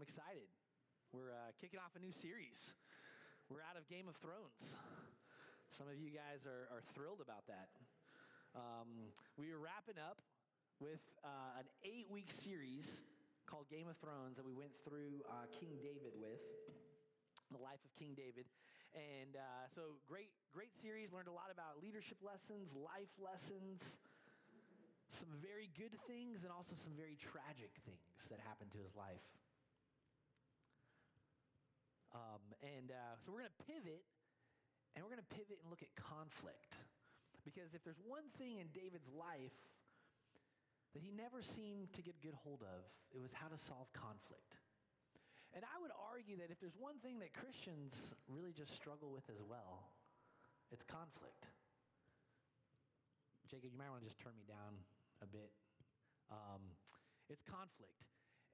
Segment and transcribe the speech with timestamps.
[0.00, 0.48] I'm excited.
[1.12, 2.72] We're uh, kicking off a new series.
[3.52, 4.72] We're out of Game of Thrones.
[5.68, 7.68] Some of you guys are, are thrilled about that.
[8.56, 10.24] Um, we are wrapping up
[10.80, 13.04] with uh, an eight week series
[13.44, 16.40] called Game of Thrones that we went through uh, King David with.
[17.52, 18.48] The life of King David.
[18.96, 21.12] And uh, so, great, great series.
[21.12, 24.00] Learned a lot about leadership lessons, life lessons,
[25.12, 29.28] some very good things, and also some very tragic things that happened to his life.
[32.10, 34.02] Um, and uh, so, we're going to pivot,
[34.94, 36.74] and we're going to pivot and look at conflict.
[37.46, 39.54] Because if there's one thing in David's life
[40.92, 42.82] that he never seemed to get good hold of,
[43.14, 44.58] it was how to solve conflict.
[45.54, 49.26] And I would argue that if there's one thing that Christians really just struggle with
[49.30, 49.90] as well,
[50.70, 51.46] it's conflict.
[53.50, 54.78] Jacob, you might want to just turn me down
[55.22, 55.50] a bit.
[56.30, 56.62] Um,
[57.26, 57.98] it's conflict.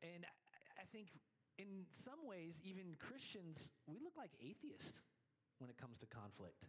[0.01, 1.12] And I, I think
[1.56, 5.01] in some ways, even Christians, we look like atheists
[5.59, 6.68] when it comes to conflict.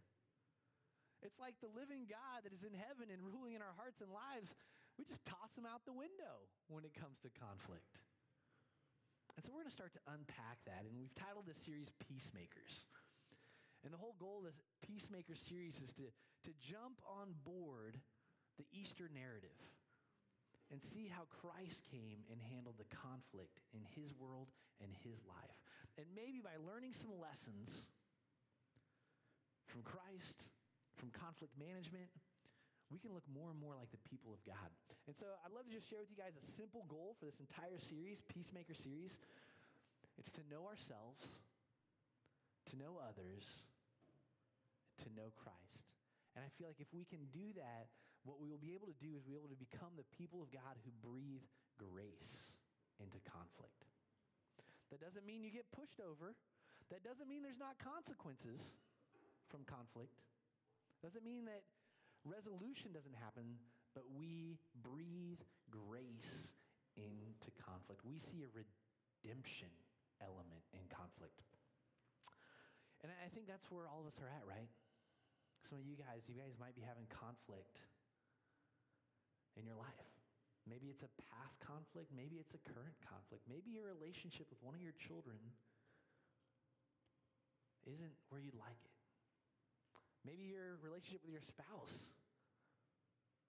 [1.25, 4.13] It's like the living God that is in heaven and ruling in our hearts and
[4.13, 4.53] lives,
[4.95, 7.99] we just toss him out the window when it comes to conflict.
[9.35, 10.85] And so we're going to start to unpack that.
[10.87, 12.85] And we've titled this series Peacemakers.
[13.85, 18.01] And the whole goal of the Peacemaker series is to, to jump on board
[18.57, 19.53] the Easter narrative
[20.71, 24.51] and see how Christ came and handled the conflict in his world
[24.83, 25.57] and his life.
[25.95, 27.89] And maybe by learning some lessons
[29.65, 30.47] from Christ,
[30.99, 32.11] from conflict management,
[32.91, 34.71] we can look more and more like the people of God.
[35.07, 37.39] And so I'd love to just share with you guys a simple goal for this
[37.39, 39.19] entire series, Peacemaker series.
[40.19, 41.23] It's to know ourselves,
[42.71, 43.45] to know others,
[45.03, 45.83] to know Christ.
[46.35, 47.91] And I feel like if we can do that,
[48.27, 50.51] what we will be able to do is be able to become the people of
[50.51, 51.47] God who breathe
[51.79, 52.51] grace
[52.99, 53.87] into conflict.
[54.91, 56.35] That doesn't mean you get pushed over.
[56.91, 58.59] That doesn't mean there's not consequences
[59.47, 60.19] from conflict.
[60.99, 61.63] Doesn't mean that
[62.27, 63.63] resolution doesn't happen,
[63.95, 65.39] but we breathe
[65.71, 66.51] grace
[66.99, 68.03] into conflict.
[68.03, 69.71] We see a redemption
[70.19, 71.47] element in conflict.
[73.03, 74.67] And I think that's where all of us are at, right?
[75.69, 77.83] Some of you guys, you guys might be having conflict
[79.57, 80.13] in your life.
[80.69, 83.47] Maybe it's a past conflict, maybe it's a current conflict.
[83.47, 85.39] Maybe your relationship with one of your children
[87.87, 88.95] isn't where you'd like it.
[90.27, 91.95] Maybe your relationship with your spouse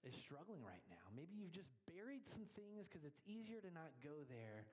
[0.07, 1.03] is struggling right now.
[1.11, 4.71] Maybe you've just buried some things because it's easier to not go there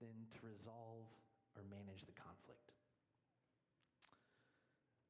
[0.00, 1.04] than to resolve
[1.52, 2.72] or manage the conflict.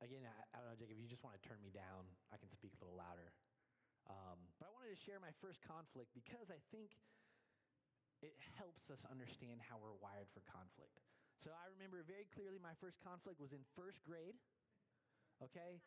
[0.03, 2.05] Again, I, I don't know, Jacob, if you just want to turn me down,
[2.35, 3.31] I can speak a little louder.
[4.09, 7.01] Um, but I wanted to share my first conflict because I think
[8.21, 11.01] it helps us understand how we're wired for conflict.
[11.41, 14.37] So I remember very clearly my first conflict was in first grade.
[15.45, 15.81] Okay?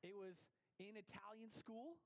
[0.00, 0.36] It was
[0.80, 2.00] in Italian school.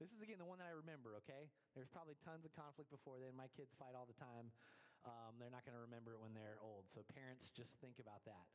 [0.00, 1.52] This is again the one that I remember, okay?
[1.76, 3.38] There's probably tons of conflict before then.
[3.38, 4.50] My kids fight all the time.
[5.06, 6.90] Um, they're not going to remember it when they're old.
[6.90, 8.46] So, parents, just think about that.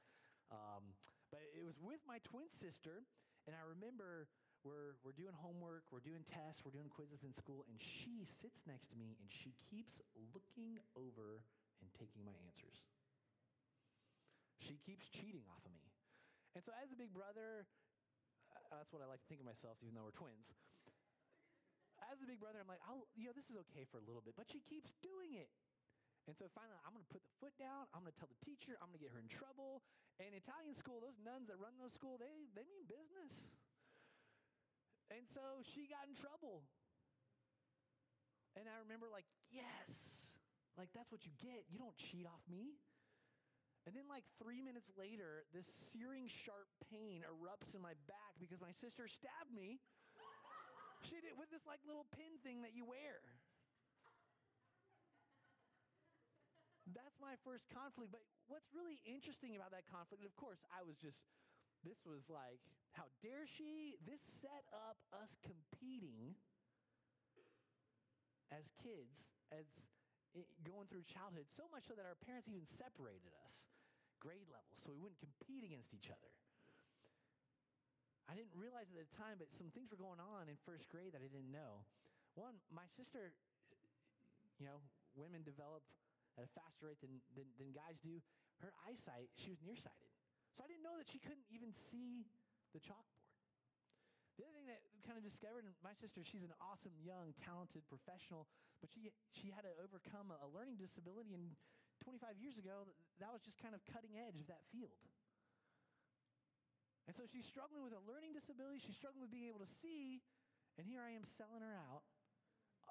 [0.51, 0.95] Um,
[1.31, 3.03] but it was with my twin sister,
[3.47, 4.27] and I remember
[4.65, 8.63] we're, we're doing homework, we're doing tests, we're doing quizzes in school, and she sits
[8.65, 10.01] next to me and she keeps
[10.33, 11.41] looking over
[11.81, 12.81] and taking my answers.
[14.57, 15.85] She keeps cheating off of me.
[16.57, 17.69] And so, as a big brother,
[18.49, 20.49] uh, that's what I like to think of myself, even though we're twins.
[22.09, 24.25] As a big brother, I'm like, I'll, you know, this is okay for a little
[24.25, 25.53] bit, but she keeps doing it.
[26.27, 27.87] And so finally, I'm going to put the foot down.
[27.95, 28.75] I'm going to tell the teacher.
[28.83, 29.79] I'm going to get her in trouble.
[30.19, 33.31] And Italian school, those nuns that run those school, they, they mean business.
[35.11, 36.67] And so she got in trouble.
[38.59, 39.91] And I remember, like, yes,
[40.75, 41.65] like that's what you get.
[41.69, 42.77] You don't cheat off me.
[43.87, 45.63] And then, like, three minutes later, this
[45.95, 49.79] searing, sharp pain erupts in my back because my sister stabbed me.
[51.07, 53.23] she did with this, like, little pin thing that you wear.
[56.91, 58.11] That's my first conflict.
[58.11, 61.23] But what's really interesting about that conflict, of course, I was just,
[61.87, 62.59] this was like,
[62.93, 63.97] how dare she?
[64.05, 66.35] This set up us competing
[68.51, 69.67] as kids, as
[70.35, 73.67] eh, going through childhood, so much so that our parents even separated us,
[74.23, 76.31] grade levels, so we wouldn't compete against each other.
[78.27, 81.15] I didn't realize at the time, but some things were going on in first grade
[81.15, 81.87] that I didn't know.
[82.35, 83.31] One, my sister,
[84.59, 84.83] you know,
[85.15, 85.87] women develop
[86.35, 88.19] at a faster rate than, than, than guys do.
[88.59, 90.11] Her eyesight, she was nearsighted.
[90.53, 92.27] So I didn't know that she couldn't even see
[92.73, 93.17] the chalkboard.
[94.37, 97.81] The other thing that kind of discovered, and my sister, she's an awesome, young, talented
[97.89, 98.45] professional,
[98.77, 101.57] but she, she had to overcome a, learning disability, and
[102.05, 102.85] 25 years ago,
[103.17, 104.93] that was just kind of cutting edge of that field.
[107.09, 108.83] And so she's struggling with a learning disability.
[108.83, 110.21] She's struggling with being able to see.
[110.75, 112.03] And here I am selling her out.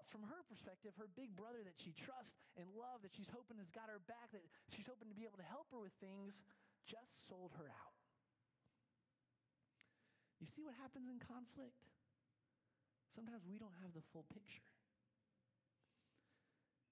[0.08, 3.68] From her perspective, her big brother that she trusts and loves, that she's hoping has
[3.74, 6.38] got her back, that she's hoping to be able to help her with things,
[6.86, 7.95] just sold her out.
[10.40, 11.80] You see what happens in conflict?
[13.08, 14.66] Sometimes we don't have the full picture.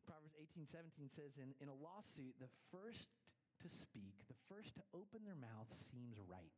[0.09, 3.13] Proverbs 18 17 says, in, in a lawsuit, the first
[3.61, 6.57] to speak, the first to open their mouth seems right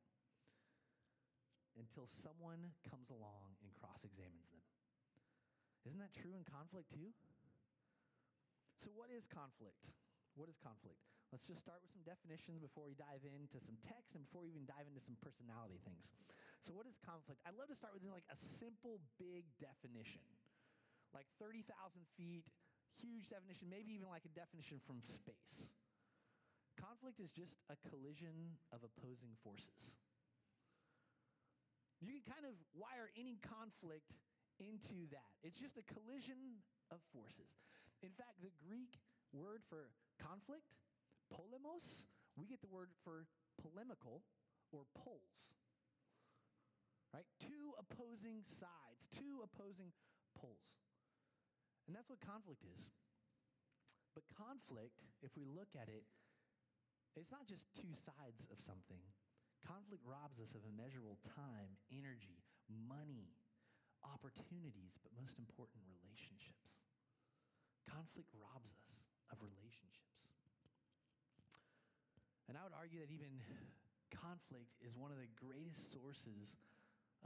[1.78, 4.64] until someone comes along and cross examines them.
[5.86, 7.14] Isn't that true in conflict too?
[8.82, 9.94] So, what is conflict?
[10.34, 10.98] What is conflict?
[11.30, 14.50] Let's just start with some definitions before we dive into some text and before we
[14.54, 16.14] even dive into some personality things.
[16.66, 17.38] So, what is conflict?
[17.46, 20.26] I'd love to start with like a simple, big definition,
[21.14, 21.62] like 30,000
[22.18, 22.42] feet,
[22.98, 25.70] huge definition, maybe even like a definition from space.
[26.74, 29.94] Conflict is just a collision of opposing forces.
[32.02, 34.18] You can kind of wire any conflict
[34.58, 35.38] into that.
[35.46, 37.62] It's just a collision of forces.
[38.02, 38.98] In fact, the Greek
[39.30, 40.74] word for conflict,
[41.30, 43.30] polemos, we get the word for
[43.62, 44.26] polemical
[44.74, 45.54] or poles.
[47.14, 47.26] Right?
[47.40, 49.92] Two opposing sides, two opposing
[50.34, 50.76] poles.
[51.86, 52.90] And that's what conflict is.
[54.16, 56.02] But conflict, if we look at it,
[57.16, 59.00] it's not just two sides of something.
[59.64, 63.32] Conflict robs us of immeasurable time, energy, money,
[64.04, 66.76] opportunities, but most important, relationships.
[67.88, 69.00] Conflict robs us
[69.32, 70.06] of relationships.
[72.46, 73.42] And I would argue that even
[74.12, 76.54] conflict is one of the greatest sources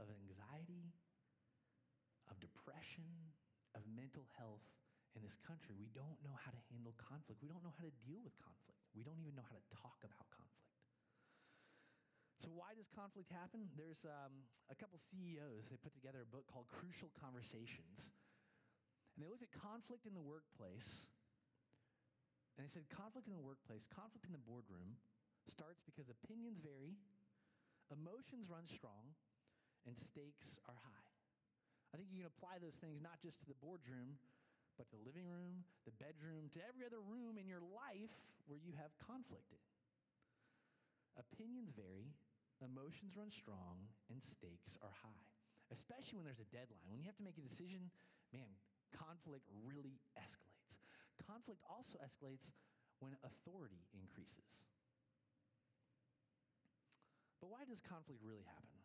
[0.01, 0.89] of anxiety,
[2.27, 3.05] of depression,
[3.77, 4.65] of mental health
[5.13, 5.77] in this country.
[5.77, 7.39] We don't know how to handle conflict.
[7.39, 8.81] We don't know how to deal with conflict.
[8.97, 10.51] We don't even know how to talk about conflict.
[12.41, 13.69] So, why does conflict happen?
[13.77, 14.33] There's um,
[14.65, 18.09] a couple CEOs, they put together a book called Crucial Conversations.
[19.13, 21.05] And they looked at conflict in the workplace.
[22.57, 24.97] And they said conflict in the workplace, conflict in the boardroom
[25.49, 26.97] starts because opinions vary,
[27.93, 29.13] emotions run strong,
[29.85, 31.09] and stakes are high.
[31.91, 34.15] I think you can apply those things not just to the boardroom,
[34.79, 38.15] but to the living room, the bedroom, to every other room in your life
[38.47, 39.63] where you have conflict in.
[41.19, 42.15] Opinions vary,
[42.63, 45.27] emotions run strong, and stakes are high,
[45.69, 46.87] especially when there's a deadline.
[46.87, 47.91] When you have to make a decision,
[48.31, 48.55] man,
[48.95, 50.79] conflict really escalates.
[51.27, 52.55] Conflict also escalates
[53.03, 54.65] when authority increases.
[57.43, 58.80] But why does conflict really happen?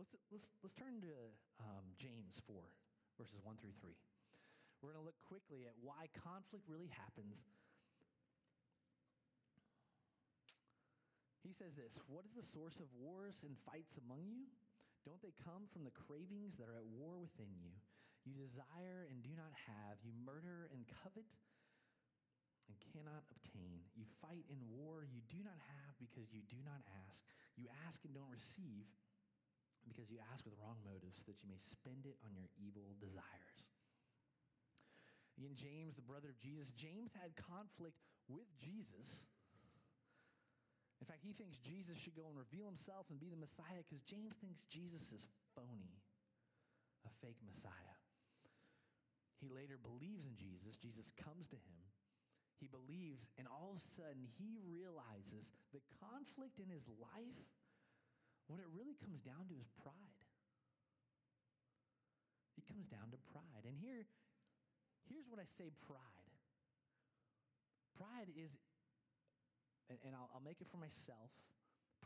[0.00, 1.12] Let's, let's, let's turn to
[1.60, 2.56] um, James 4,
[3.20, 3.92] verses 1 through 3.
[4.80, 7.44] We're going to look quickly at why conflict really happens
[11.50, 14.46] He says this What is the source of wars and fights among you?
[15.02, 17.74] Don't they come from the cravings that are at war within you?
[18.22, 19.98] You desire and do not have.
[20.06, 21.26] You murder and covet
[22.70, 23.82] and cannot obtain.
[23.98, 27.26] You fight in war you do not have because you do not ask.
[27.58, 28.86] You ask and don't receive
[29.88, 33.58] because you ask with wrong motives that you may spend it on your evil desires.
[35.38, 37.96] Again, James, the brother of Jesus, James had conflict
[38.28, 39.26] with Jesus
[41.00, 44.04] in fact, he thinks Jesus should go and reveal himself and be the Messiah because
[44.04, 45.24] James thinks Jesus is
[45.56, 45.96] phony,
[47.08, 47.96] a fake Messiah.
[49.40, 50.76] He later believes in Jesus.
[50.76, 51.80] Jesus comes to him.
[52.60, 57.48] He believes, and all of a sudden, he realizes the conflict in his life,
[58.50, 60.18] what it really comes down to is pride.
[62.58, 63.62] It comes down to pride.
[63.62, 64.10] And here,
[65.06, 66.26] here's what I say pride.
[67.94, 68.50] Pride is
[69.90, 71.34] and, and I'll, I'll make it for myself.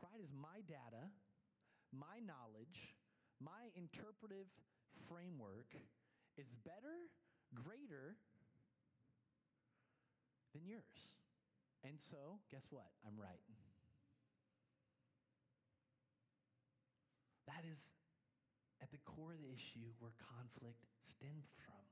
[0.01, 1.13] Pride is my data,
[1.93, 2.97] my knowledge,
[3.39, 4.49] my interpretive
[5.07, 5.77] framework
[6.41, 7.13] is better,
[7.53, 8.17] greater
[10.57, 11.13] than yours.
[11.85, 12.89] And so, guess what?
[13.07, 13.45] I'm right.
[17.55, 17.79] That is
[18.83, 21.87] at the core of the issue where conflict stems from.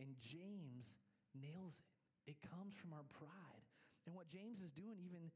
[0.00, 0.96] And James
[1.36, 1.92] nails it.
[2.24, 3.68] It comes from our pride.
[4.08, 5.28] And what James is doing, even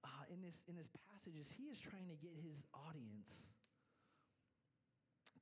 [0.00, 3.28] uh, in, this, in this passage, is he is trying to get his audience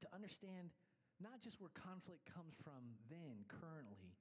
[0.03, 0.75] to understand
[1.23, 4.19] not just where conflict comes from then, currently,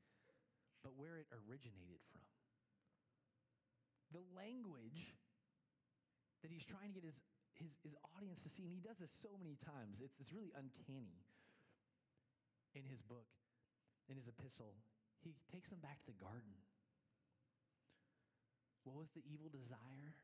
[0.86, 2.30] but where it originated from.
[4.14, 5.18] The language
[6.46, 7.18] that he's trying to get his,
[7.62, 10.52] his, his audience to see, and he does this so many times, it's, it's really
[10.58, 11.22] uncanny
[12.74, 13.30] in his book,
[14.10, 14.76] in his epistle.
[15.22, 16.58] He takes them back to the garden
[18.84, 20.18] What was the evil desire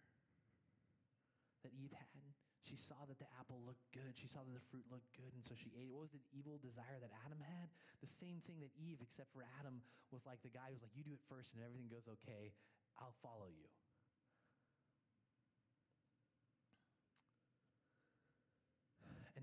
[1.62, 2.26] that Eve had?
[2.66, 4.18] She saw that the apple looked good.
[4.18, 5.94] She saw that the fruit looked good, and so she ate it.
[5.94, 7.72] What was the evil desire that Adam had?
[8.04, 9.80] The same thing that Eve, except for Adam,
[10.12, 12.52] was like the guy who was like, You do it first, and everything goes okay.
[13.00, 13.70] I'll follow you.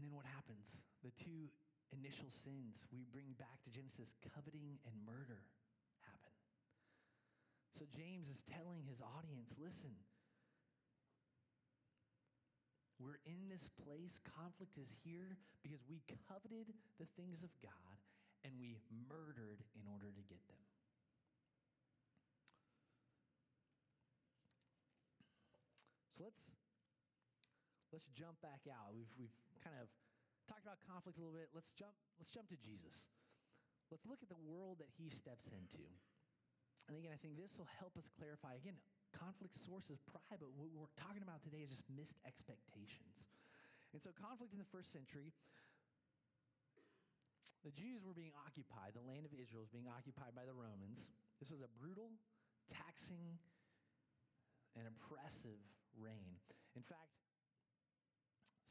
[0.04, 0.84] Then what happens?
[1.00, 1.48] The two
[1.88, 5.40] initial sins we bring back to Genesis coveting and murder
[6.04, 6.36] happen.
[7.72, 9.96] So James is telling his audience listen,
[13.00, 14.20] we're in this place.
[14.28, 16.68] Conflict is here because we coveted
[17.00, 17.96] the things of God
[18.44, 18.76] and we
[19.08, 20.64] murdered in order to get them.
[26.12, 26.44] So let's
[27.94, 28.90] let's jump back out.
[28.90, 29.86] We've we've kind of
[30.50, 31.54] talked about conflict a little bit.
[31.54, 33.06] Let's jump let's jump to Jesus.
[33.94, 35.86] Let's look at the world that he steps into.
[36.90, 38.74] And again, I think this will help us clarify again
[39.14, 43.22] conflict sources pride, but what we're talking about today is just missed expectations.
[43.94, 45.30] And so, conflict in the first century,
[47.62, 51.06] the Jews were being occupied, the land of Israel was being occupied by the Romans.
[51.38, 52.10] This was a brutal,
[52.66, 53.38] taxing,
[54.74, 55.62] and oppressive
[55.94, 56.42] reign.
[56.74, 57.23] In fact,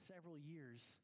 [0.03, 0.99] several years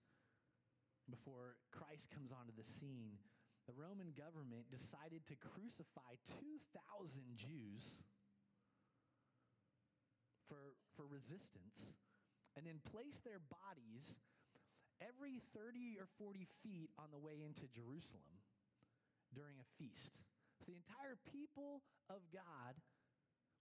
[1.10, 3.18] before Christ comes onto the scene,
[3.65, 7.98] the Roman government decided to crucify 2,000 Jews
[10.50, 11.94] for, for resistance
[12.58, 14.18] and then place their bodies
[15.00, 18.41] every 30 or 40 feet on the way into Jerusalem
[19.32, 20.18] during a feast.
[20.60, 22.75] So the entire people of God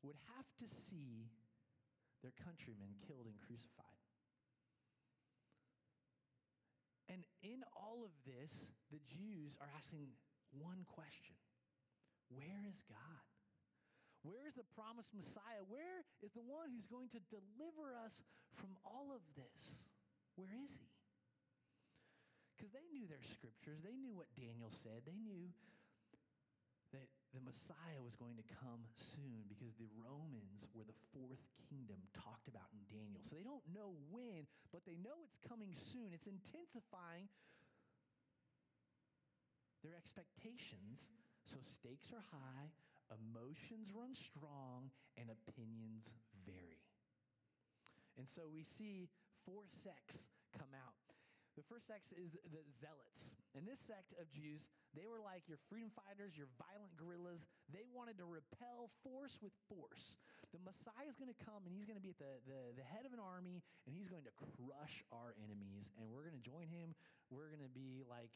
[0.02, 1.30] would have to see
[2.24, 3.97] their countrymen killed and crucified.
[7.08, 8.52] And in all of this,
[8.92, 10.12] the Jews are asking
[10.52, 11.36] one question
[12.28, 13.24] Where is God?
[14.26, 15.62] Where is the promised Messiah?
[15.70, 18.20] Where is the one who's going to deliver us
[18.58, 19.78] from all of this?
[20.34, 20.90] Where is he?
[22.58, 25.46] Because they knew their scriptures, they knew what Daniel said, they knew
[27.36, 32.48] the Messiah was going to come soon because the Romans were the fourth kingdom talked
[32.48, 33.20] about in Daniel.
[33.24, 36.16] So they don't know when, but they know it's coming soon.
[36.16, 37.28] It's intensifying
[39.84, 41.06] their expectations.
[41.44, 42.72] So stakes are high,
[43.12, 46.82] emotions run strong, and opinions vary.
[48.16, 49.08] And so we see
[49.46, 50.18] four sects
[50.56, 50.97] come out.
[51.58, 53.34] The first sect is the Zealots.
[53.58, 57.50] And this sect of Jews, they were like your freedom fighters, your violent guerrillas.
[57.66, 60.22] They wanted to repel force with force.
[60.54, 62.86] The Messiah is going to come and he's going to be at the, the, the
[62.86, 63.58] head of an army
[63.90, 65.90] and he's going to crush our enemies.
[65.98, 66.94] And we're going to join him.
[67.26, 68.30] We're going to be like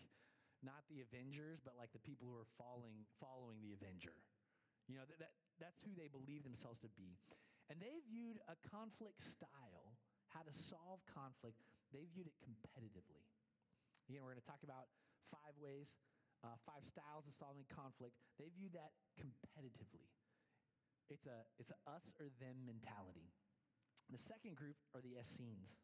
[0.67, 4.19] not the Avengers, but like the people who are following, following the Avenger.
[4.91, 7.14] You know, that, that, that's who they believe themselves to be.
[7.71, 9.95] And they viewed a conflict style,
[10.35, 13.22] how to solve conflict, they viewed it competitively.
[14.08, 14.90] Again, we're going to talk about
[15.30, 15.94] five ways,
[16.42, 18.16] uh, five styles of solving conflict.
[18.40, 20.11] They view that competitively.
[21.12, 23.30] It's a, it's a us or them mentality.
[24.11, 25.76] The second group are the Essenes.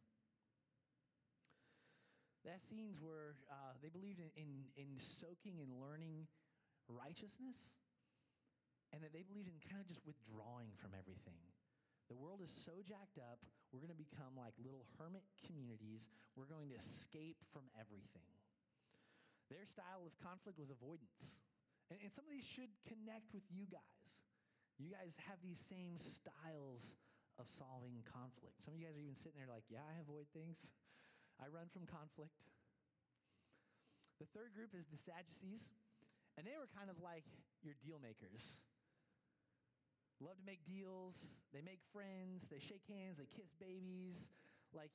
[2.45, 6.29] The Essenes were, uh, they believed in, in, in soaking and learning
[6.89, 7.61] righteousness,
[8.93, 11.41] and that they believed in kind of just withdrawing from everything.
[12.09, 16.09] The world is so jacked up, we're going to become like little hermit communities.
[16.35, 18.25] We're going to escape from everything.
[19.53, 21.41] Their style of conflict was avoidance.
[21.89, 24.09] And, and some of these should connect with you guys.
[24.77, 26.97] You guys have these same styles
[27.41, 28.61] of solving conflict.
[28.63, 30.69] Some of you guys are even sitting there like, yeah, I avoid things.
[31.41, 32.35] I run from conflict.
[34.19, 35.71] The third group is the Sadducees,
[36.35, 37.27] and they were kind of like
[37.63, 38.59] your deal makers
[40.21, 41.31] love to make deals.
[41.55, 42.47] They make friends.
[42.51, 43.19] They shake hands.
[43.19, 44.31] They kiss babies.
[44.75, 44.93] Like,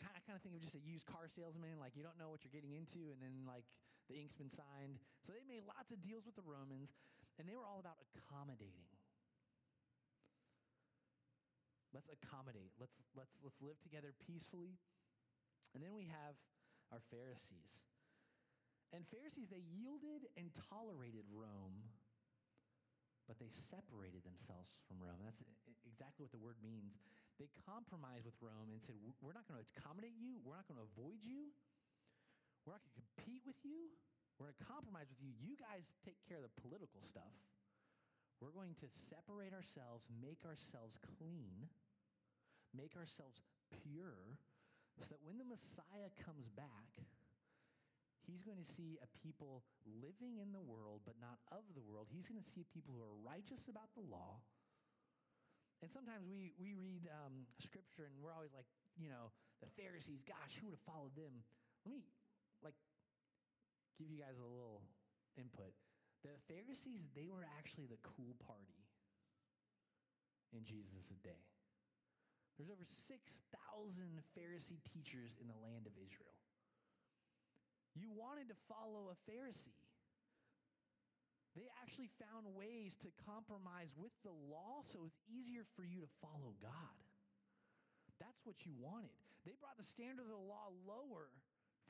[0.00, 1.76] I kind of think of just a used car salesman.
[1.76, 3.68] Like, you don't know what you're getting into, and then, like,
[4.08, 4.96] the ink's been signed.
[5.26, 6.96] So they made lots of deals with the Romans,
[7.36, 8.88] and they were all about accommodating.
[11.90, 12.70] Let's accommodate.
[12.78, 14.78] Let's, let's, let's live together peacefully.
[15.74, 16.38] And then we have
[16.94, 17.74] our Pharisees.
[18.94, 21.86] And Pharisees, they yielded and tolerated Rome
[23.30, 25.22] but they separated themselves from Rome.
[25.22, 25.38] That's
[25.86, 26.98] exactly what the word means.
[27.38, 30.42] They compromised with Rome and said, We're not going to accommodate you.
[30.42, 31.54] We're not going to avoid you.
[32.66, 33.94] We're not going to compete with you.
[34.34, 35.30] We're going to compromise with you.
[35.38, 37.30] You guys take care of the political stuff.
[38.42, 41.70] We're going to separate ourselves, make ourselves clean,
[42.74, 43.38] make ourselves
[43.70, 44.34] pure,
[44.98, 46.98] so that when the Messiah comes back,
[48.30, 52.06] He's going to see a people living in the world, but not of the world.
[52.06, 54.38] He's going to see people who are righteous about the law.
[55.82, 60.22] And sometimes we, we read um, scripture and we're always like, you know, the Pharisees,
[60.22, 61.42] gosh, who would have followed them?
[61.82, 62.06] Let me,
[62.62, 62.78] like,
[63.98, 64.86] give you guys a little
[65.34, 65.74] input.
[66.22, 68.86] The Pharisees, they were actually the cool party
[70.54, 71.42] in Jesus' day.
[72.60, 73.16] There's over 6,000
[74.36, 76.39] Pharisee teachers in the land of Israel.
[77.94, 79.76] You wanted to follow a Pharisee.
[81.58, 85.98] They actually found ways to compromise with the law so it was easier for you
[85.98, 86.98] to follow God.
[88.22, 89.10] That's what you wanted.
[89.42, 91.32] They brought the standard of the law lower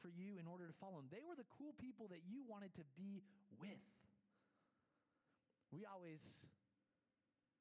[0.00, 1.12] for you in order to follow them.
[1.12, 3.20] They were the cool people that you wanted to be
[3.60, 3.84] with.
[5.68, 6.24] We always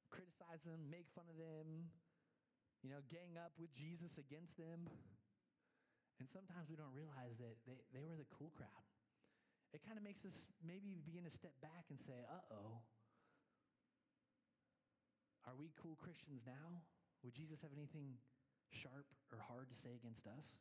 [0.07, 1.91] criticize them, make fun of them,
[2.81, 4.87] you know, gang up with Jesus against them.
[6.19, 8.83] And sometimes we don't realize that they, they were the cool crowd
[9.73, 12.81] it kind of makes us maybe begin to step back and say, uh oh,
[15.45, 16.81] are we cool Christians now?
[17.21, 18.17] Would Jesus have anything
[18.73, 20.57] sharp or hard to say against us?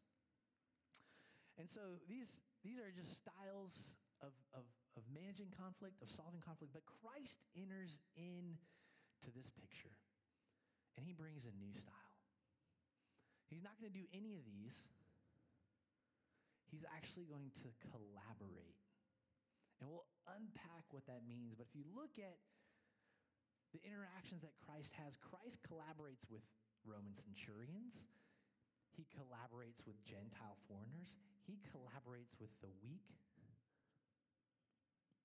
[1.56, 6.76] And so these, these are just styles of, of, of managing conflict, of solving conflict,
[6.76, 8.60] but Christ enters in
[9.24, 9.96] to this picture
[10.96, 12.12] and he brings a new style.
[13.48, 14.84] He's not going to do any of these.
[16.68, 18.78] He's actually going to collaborate
[19.80, 21.54] and we'll unpack what that means.
[21.54, 22.38] But if you look at
[23.70, 26.42] the interactions that Christ has, Christ collaborates with
[26.82, 28.06] Roman centurions.
[28.90, 31.14] He collaborates with Gentile foreigners.
[31.46, 33.06] He collaborates with the weak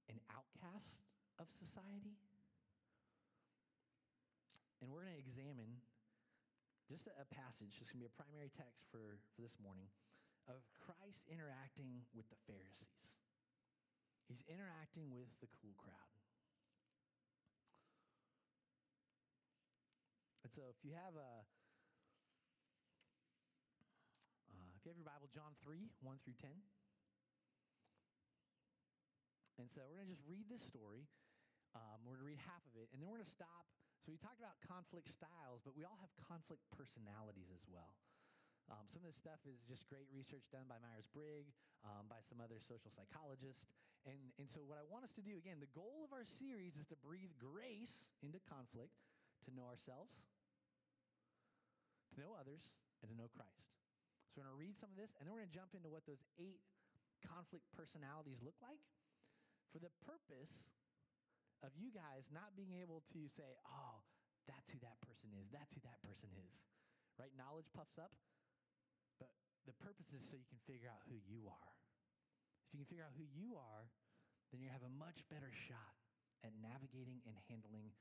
[0.06, 1.02] and outcast
[1.42, 2.14] of society.
[4.84, 5.82] And we're going to examine
[6.86, 9.88] just a, a passage, it's going to be a primary text for, for this morning,
[10.48, 13.16] of Christ interacting with the Pharisees.
[14.28, 16.14] He's interacting with the cool crowd.
[20.44, 21.32] And so if you have a
[24.52, 26.52] uh, if you have your Bible, John 3, 1 through 10.
[29.62, 31.08] And so we're going to just read this story.
[31.72, 33.66] Um, we're going to read half of it, and then we're going to stop.
[34.04, 37.96] So we talked about conflict styles, but we all have conflict personalities as well.
[38.74, 42.26] Um, some of this stuff is just great research done by Myers Briggs, um, by
[42.26, 43.70] some other social psychologists.
[44.10, 46.74] And, and so, what I want us to do again, the goal of our series
[46.82, 48.98] is to breathe grace into conflict,
[49.46, 50.26] to know ourselves,
[52.10, 52.66] to know others,
[53.06, 53.70] and to know Christ.
[54.34, 55.94] So, we're going to read some of this, and then we're going to jump into
[55.94, 56.66] what those eight
[57.22, 58.82] conflict personalities look like
[59.70, 60.74] for the purpose
[61.62, 64.02] of you guys not being able to say, oh,
[64.50, 66.58] that's who that person is, that's who that person is.
[67.16, 67.32] Right?
[67.38, 68.12] Knowledge puffs up,
[69.66, 71.74] the purpose is so you can figure out who you are.
[72.68, 73.90] If you can figure out who you are,
[74.52, 75.96] then you have a much better shot
[76.44, 77.94] at navigating and handling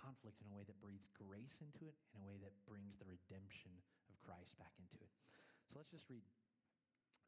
[0.00, 3.04] conflict in a way that breathes grace into it, in a way that brings the
[3.04, 3.76] redemption
[4.08, 5.12] of Christ back into it.
[5.68, 6.24] So let's just read.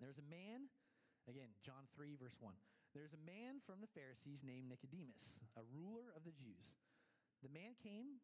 [0.00, 0.72] There's a man,
[1.28, 2.56] again, John 3, verse 1.
[2.96, 6.80] There's a man from the Pharisees named Nicodemus, a ruler of the Jews.
[7.44, 8.22] The man came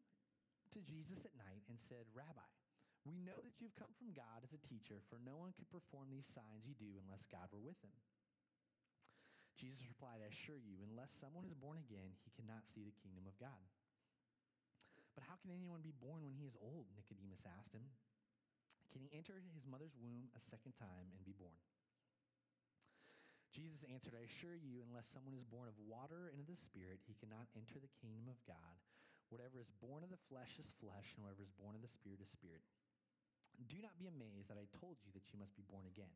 [0.73, 2.49] to Jesus at night and said, Rabbi,
[3.05, 6.13] we know that you've come from God as a teacher, for no one could perform
[6.13, 7.95] these signs you do unless God were with him.
[9.57, 13.29] Jesus replied, I assure you, unless someone is born again, he cannot see the kingdom
[13.29, 13.65] of God.
[15.13, 16.89] But how can anyone be born when he is old?
[16.97, 17.85] Nicodemus asked him.
[18.89, 21.57] Can he enter his mother's womb a second time and be born?
[23.51, 27.03] Jesus answered, I assure you, unless someone is born of water and of the Spirit,
[27.03, 28.75] he cannot enter the kingdom of God.
[29.27, 32.23] Whatever is born of the flesh is flesh, and whatever is born of the Spirit
[32.23, 32.63] is spirit.
[33.69, 36.13] Do not be amazed that I told you that you must be born again.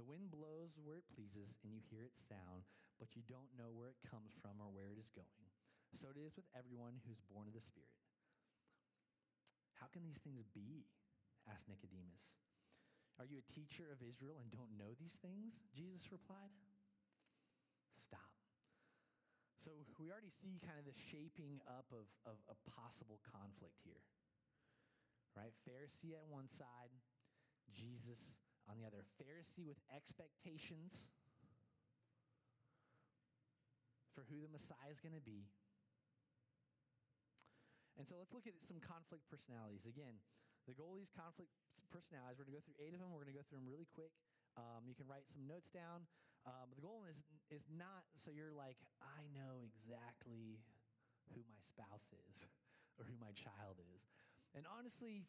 [0.00, 2.66] The wind blows where it pleases, and you hear its sound,
[2.98, 5.46] but you don't know where it comes from or where it is going.
[5.94, 7.94] So it is with everyone who's born of the Spirit.
[9.78, 10.88] How can these things be?
[11.44, 12.32] asked Nicodemus.
[13.20, 15.60] Are you a teacher of Israel and don't know these things?
[15.76, 16.50] Jesus replied.
[18.00, 18.32] Stop.
[19.60, 24.02] So we already see kind of the shaping up of, of a possible conflict here
[25.36, 25.52] right?
[25.66, 26.94] Pharisee at one side,
[27.70, 28.34] Jesus
[28.70, 29.04] on the other.
[29.20, 31.06] Pharisee with expectations
[34.14, 35.50] for who the Messiah is going to be.
[37.98, 39.86] And so let's look at some conflict personalities.
[39.86, 40.18] Again,
[40.66, 41.50] the goal of these conflict
[41.90, 43.10] personalities, we're going to go through eight of them.
[43.10, 44.10] We're going to go through them really quick.
[44.58, 46.06] Um, you can write some notes down.
[46.44, 47.16] Um, but the goal is,
[47.48, 50.60] is not so you're like, I know exactly
[51.32, 52.44] who my spouse is
[52.98, 54.02] or who my child is.
[54.54, 55.26] And honestly,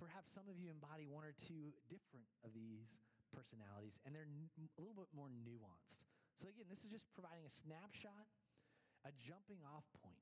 [0.00, 2.88] perhaps some of you embody one or two different of these
[3.32, 6.00] personalities, and they're n- a little bit more nuanced.
[6.40, 8.28] So, again, this is just providing a snapshot,
[9.04, 10.20] a jumping off point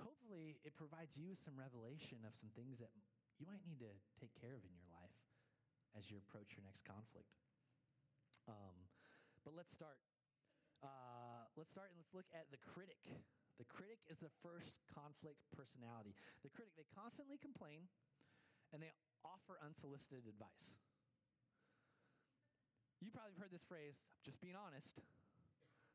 [0.00, 2.90] hopefully it provides you with some revelation of some things that
[3.36, 5.16] you might need to take care of in your life
[5.96, 7.28] as you approach your next conflict.
[8.48, 8.76] Um,
[9.44, 10.00] but let's start.
[10.80, 11.19] Uh,
[11.60, 12.96] let's start and let's look at the critic.
[13.60, 16.16] The critic is the first conflict personality.
[16.40, 17.84] The critic, they constantly complain
[18.72, 18.88] and they
[19.20, 20.72] offer unsolicited advice.
[23.04, 25.04] You probably heard this phrase, just being honest.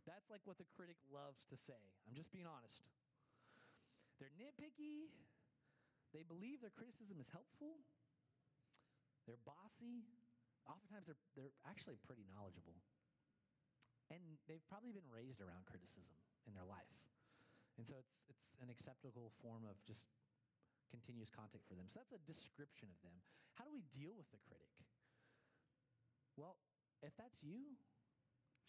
[0.06, 1.82] That's like what the critic loves to say.
[2.06, 2.86] I'm just being honest.
[4.21, 5.10] They're nitpicky.
[6.13, 7.82] They believe their criticism is helpful.
[9.25, 10.06] They're bossy.
[10.69, 12.78] Oftentimes, they're, they're actually pretty knowledgeable.
[14.13, 16.13] And they've probably been raised around criticism
[16.46, 16.94] in their life.
[17.78, 20.06] And so it's, it's an acceptable form of just
[20.94, 21.89] continuous contact for them.
[21.89, 23.18] So that's a description of them.
[23.58, 24.72] How do we deal with the critic?
[26.38, 26.56] Well,
[27.02, 27.76] if that's you,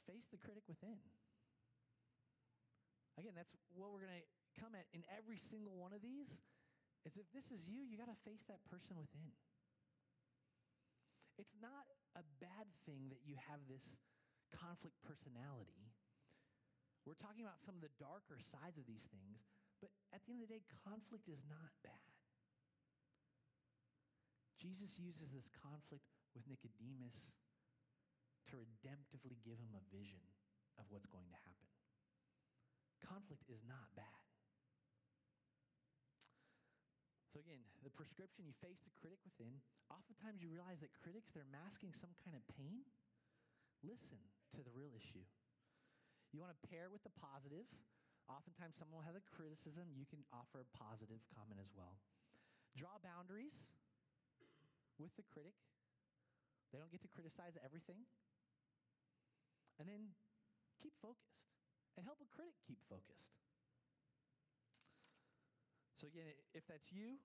[0.06, 0.98] face the critic within.
[3.18, 6.36] Again, that's what we're going to come at in every single one of these
[7.04, 9.30] is if this is you, you got to face that person within.
[11.38, 13.84] It's not a bad thing that you have this
[14.54, 15.94] conflict personality.
[17.06, 19.46] We're talking about some of the darker sides of these things,
[19.78, 22.10] but at the end of the day, conflict is not bad.
[24.58, 26.02] Jesus uses this conflict
[26.34, 27.30] with Nicodemus
[28.50, 30.22] to redemptively give him a vision
[30.82, 31.70] of what's going to happen.
[32.98, 34.22] Conflict is not bad.
[37.30, 39.60] So, again, the prescription, you face the critic within.
[39.92, 42.82] Oftentimes, you realize that critics, they're masking some kind of pain.
[43.84, 44.18] Listen
[44.54, 45.24] to the real issue.
[46.30, 47.66] You want to pair with the positive.
[48.26, 49.94] Oftentimes, someone will have a criticism.
[49.94, 51.98] You can offer a positive comment as well.
[52.74, 53.62] Draw boundaries
[54.98, 55.54] with the critic.
[56.74, 58.04] They don't get to criticize everything.
[59.78, 60.12] And then
[60.82, 61.46] keep focused
[61.96, 63.32] and help a critic keep focused.
[65.96, 67.16] So, again, if that's you,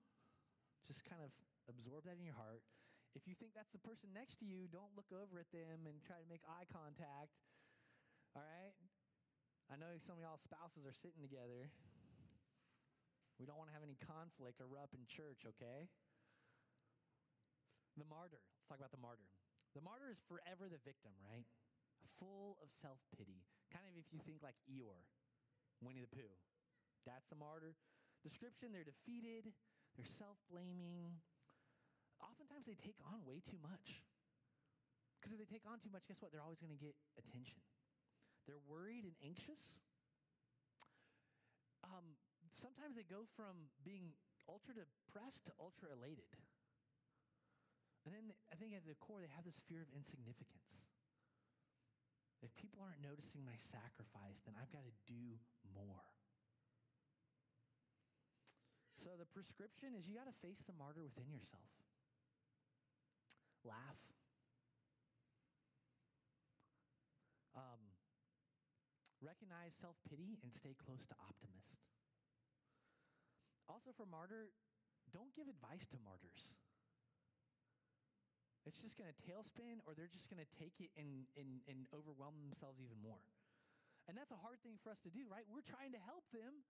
[0.88, 1.28] just kind of
[1.68, 2.64] absorb that in your heart.
[3.12, 6.00] If you think that's the person next to you, don't look over at them and
[6.00, 7.36] try to make eye contact.
[8.32, 8.72] All right?
[9.68, 11.68] I know some of y'all spouses are sitting together.
[13.36, 15.88] We don't want to have any conflict erupt in church, okay?
[18.00, 18.40] The martyr.
[18.40, 19.28] Let's talk about the martyr.
[19.76, 21.44] The martyr is forever the victim, right?
[22.20, 23.44] Full of self pity.
[23.72, 25.04] Kind of if you think like Eeyore,
[25.80, 26.36] Winnie the Pooh.
[27.04, 27.76] That's the martyr
[28.22, 29.50] description, they're defeated,
[29.98, 31.18] they're self blaming.
[32.22, 34.00] Oftentimes they take on way too much.
[35.18, 36.30] Because if they take on too much, guess what?
[36.30, 37.62] They're always going to get attention.
[38.46, 39.70] They're worried and anxious.
[41.86, 42.18] Um,
[42.54, 44.14] sometimes they go from being
[44.50, 46.30] ultra depressed to ultra elated.
[48.02, 50.82] And then I think at the core, they have this fear of insignificance.
[52.42, 55.38] If people aren't noticing my sacrifice, then I've got to do
[55.70, 56.02] more.
[58.98, 61.81] So the prescription is you got to face the martyr within yourself.
[63.64, 64.00] Laugh.
[67.54, 67.82] Um,
[69.20, 71.78] recognize self pity and stay close to optimist.
[73.70, 74.50] Also, for martyr,
[75.14, 76.58] don't give advice to martyrs.
[78.62, 81.90] It's just going to tailspin, or they're just going to take it and, and, and
[81.90, 83.18] overwhelm themselves even more.
[84.06, 85.46] And that's a hard thing for us to do, right?
[85.50, 86.62] We're trying to help them,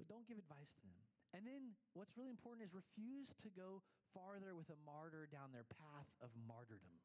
[0.00, 1.04] but don't give advice to them.
[1.34, 3.82] And then what's really important is refuse to go
[4.14, 7.02] farther with a martyr down their path of martyrdom.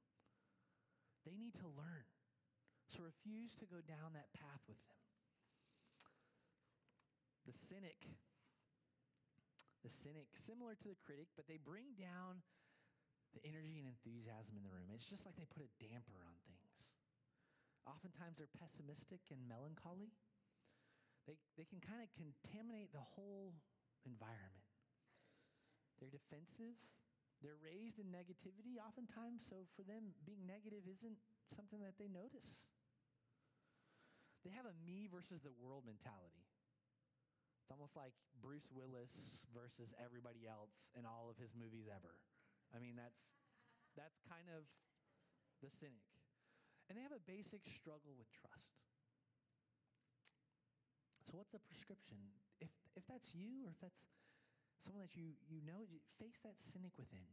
[1.25, 2.07] They need to learn.
[2.89, 4.99] So refuse to go down that path with them.
[7.47, 8.05] The cynic,
[9.81, 12.45] the cynic, similar to the critic, but they bring down
[13.33, 14.91] the energy and enthusiasm in the room.
[14.91, 16.75] It's just like they put a damper on things.
[17.87, 20.13] Oftentimes they're pessimistic and melancholy.
[21.25, 23.57] They, they can kind of contaminate the whole
[24.05, 24.67] environment.
[25.99, 26.77] They're defensive.
[27.41, 31.17] They're raised in negativity oftentimes, so for them, being negative isn't
[31.49, 32.69] something that they notice.
[34.45, 36.45] They have a me versus the world mentality.
[37.61, 42.17] It's almost like Bruce Willis versus everybody else in all of his movies ever.
[42.73, 43.33] I mean, that's,
[43.97, 44.65] that's kind of
[45.65, 46.05] the cynic.
[46.89, 48.81] And they have a basic struggle with trust.
[51.25, 52.17] So, what's the prescription?
[52.61, 54.05] If, if that's you or if that's
[54.81, 55.85] someone that you, you know,
[56.17, 57.25] face that cynic within.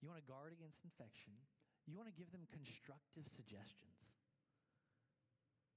[0.00, 1.36] You want to guard against infection.
[1.84, 4.00] You want to give them constructive suggestions.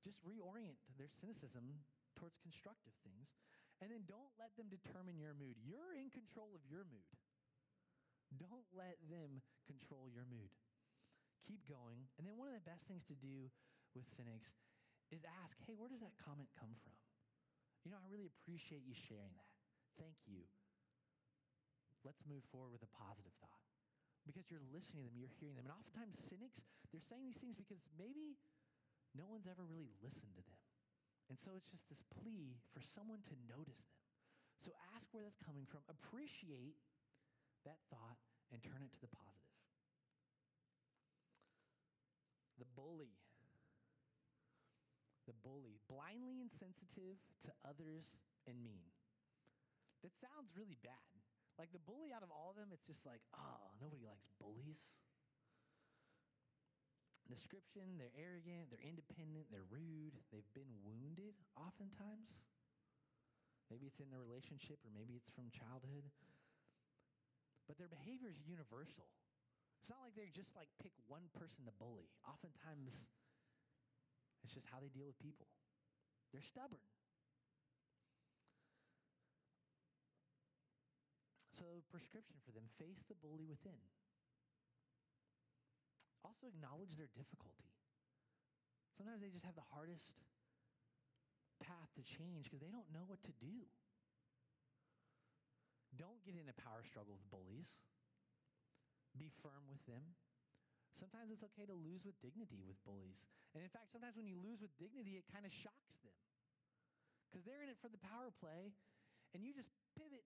[0.03, 1.83] Just reorient their cynicism
[2.15, 3.35] towards constructive things.
[3.83, 5.59] And then don't let them determine your mood.
[5.59, 7.11] You're in control of your mood.
[8.39, 10.51] Don't let them control your mood.
[11.43, 12.07] Keep going.
[12.15, 13.51] And then one of the best things to do
[13.91, 14.55] with cynics
[15.11, 17.02] is ask, hey, where does that comment come from?
[17.83, 19.51] You know, I really appreciate you sharing that.
[19.99, 20.47] Thank you.
[22.07, 23.63] Let's move forward with a positive thought.
[24.23, 25.67] Because you're listening to them, you're hearing them.
[25.67, 28.39] And oftentimes, cynics, they're saying these things because maybe
[29.11, 30.63] no one's ever really listened to them.
[31.27, 33.99] And so it's just this plea for someone to notice them.
[34.63, 36.79] So ask where that's coming from, appreciate
[37.67, 38.19] that thought,
[38.51, 39.59] and turn it to the positive.
[42.59, 43.22] The bully.
[45.43, 48.15] The bully, blindly insensitive to others
[48.47, 48.87] and mean.
[49.99, 51.19] That sounds really bad.
[51.59, 54.79] Like the bully out of all of them, it's just like, oh, nobody likes bullies.
[57.27, 62.39] Description they're arrogant, they're independent, they're rude, they've been wounded oftentimes.
[63.71, 66.07] Maybe it's in a relationship or maybe it's from childhood.
[67.67, 69.07] But their behavior is universal.
[69.79, 72.11] It's not like they just like pick one person to bully.
[72.27, 73.07] Oftentimes,
[74.43, 75.47] it's just how they deal with people.
[76.31, 76.83] They're stubborn.
[81.55, 83.79] So, prescription for them face the bully within.
[86.25, 87.71] Also, acknowledge their difficulty.
[88.97, 90.25] Sometimes they just have the hardest
[91.63, 93.63] path to change because they don't know what to do.
[95.95, 97.79] Don't get in a power struggle with bullies.
[99.13, 100.17] Be firm with them.
[100.93, 103.25] Sometimes it's okay to lose with dignity with bullies.
[103.57, 106.13] And in fact, sometimes when you lose with dignity, it kind of shocks them
[107.33, 108.69] because they're in it for the power play,
[109.33, 110.21] and you just pivot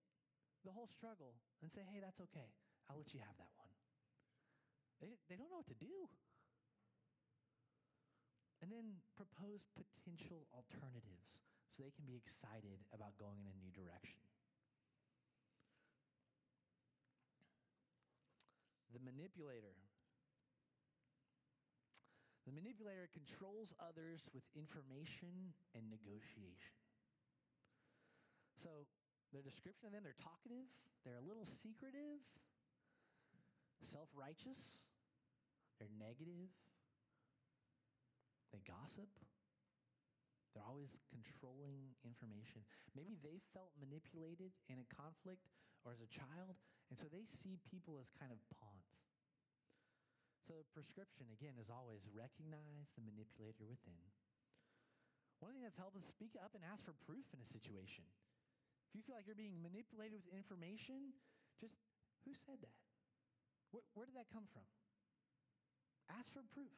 [0.60, 2.52] the whole struggle and say, hey, that's okay.
[2.92, 3.72] I'll let you have that one.
[5.00, 6.12] They, they don't know what to do.
[8.60, 11.40] And then propose potential alternatives
[11.72, 14.20] so they can be excited about going in a new direction.
[18.92, 19.87] The manipulator.
[22.48, 26.80] The manipulator controls others with information and negotiation.
[28.56, 28.88] So,
[29.36, 30.64] their description of them, they're talkative,
[31.04, 32.24] they're a little secretive,
[33.84, 34.80] self righteous,
[35.76, 36.48] they're negative,
[38.52, 39.12] they gossip.
[40.56, 42.64] They're always controlling information.
[42.96, 45.46] Maybe they felt manipulated in a conflict
[45.84, 46.56] or as a child,
[46.88, 48.77] and so they see people as kind of pawns.
[50.48, 54.00] So, prescription, again, is always recognize the manipulator within.
[55.44, 58.08] One thing that's helped is speak up and ask for proof in a situation.
[58.88, 61.12] If you feel like you're being manipulated with information,
[61.60, 61.76] just
[62.24, 62.80] who said that?
[63.76, 64.64] Where, where did that come from?
[66.08, 66.72] Ask for proof.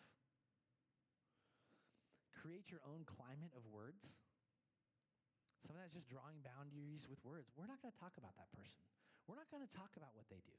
[2.34, 4.10] Create your own climate of words.
[5.62, 7.54] Some of that's just drawing boundaries with words.
[7.54, 8.82] We're not going to talk about that person.
[9.30, 10.58] We're not going to talk about what they do.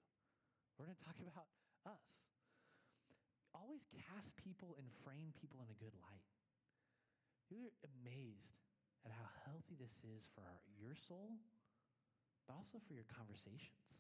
[0.80, 1.52] We're going to talk about
[1.84, 2.31] us.
[3.52, 6.28] Always cast people and frame people in a good light.
[7.52, 8.64] You're amazed
[9.04, 11.36] at how healthy this is for our, your soul,
[12.48, 13.92] but also for your conversations.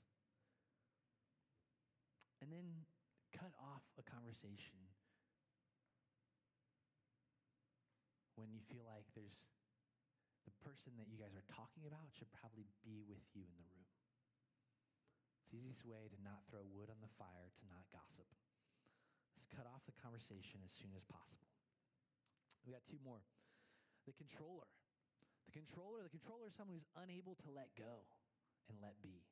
[2.40, 2.88] And then
[3.36, 4.80] cut off a conversation
[8.40, 9.52] when you feel like there's
[10.48, 13.68] the person that you guys are talking about should probably be with you in the
[13.70, 13.86] room.
[15.44, 18.26] It's the easiest way to not throw wood on the fire, to not gossip.
[19.42, 21.50] Let's cut off the conversation as soon as possible.
[22.62, 23.26] We got two more.
[24.06, 24.70] The controller.
[25.50, 28.06] The controller, the controller is someone who's unable to let go
[28.70, 29.26] and let be.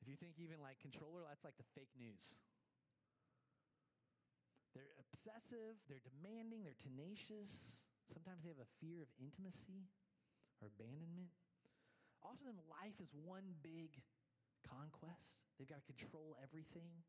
[0.00, 2.40] If you think even like controller, that's like the fake news.
[4.72, 7.76] They're obsessive, they're demanding, they're tenacious.
[8.08, 9.84] Sometimes they have a fear of intimacy
[10.64, 11.28] or abandonment.
[12.24, 14.00] Often life is one big
[14.64, 15.44] conquest.
[15.60, 17.04] They've got to control everything.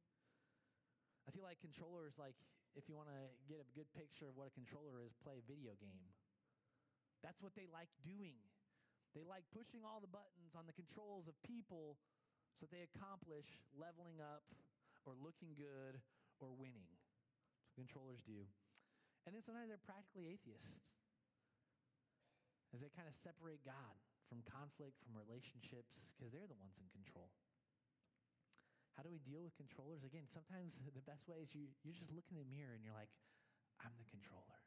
[1.27, 2.39] I feel like controllers, like,
[2.79, 5.45] if you want to get a good picture of what a controller is, play a
[5.45, 6.07] video game.
[7.19, 8.39] That's what they like doing.
[9.11, 11.97] They like pushing all the buttons on the controls of people
[12.53, 14.45] so that they accomplish leveling up
[15.03, 15.99] or looking good
[16.37, 16.87] or winning.
[17.59, 18.45] That's what controllers do.
[19.25, 20.79] And then sometimes they're practically atheists
[22.71, 23.97] as they kind of separate God
[24.29, 27.31] from conflict, from relationships, because they're the ones in control.
[28.97, 30.01] How do we deal with controllers?
[30.01, 32.97] Again, sometimes the best way is you, you just look in the mirror and you're
[32.97, 33.13] like,
[33.77, 34.57] I'm the controller.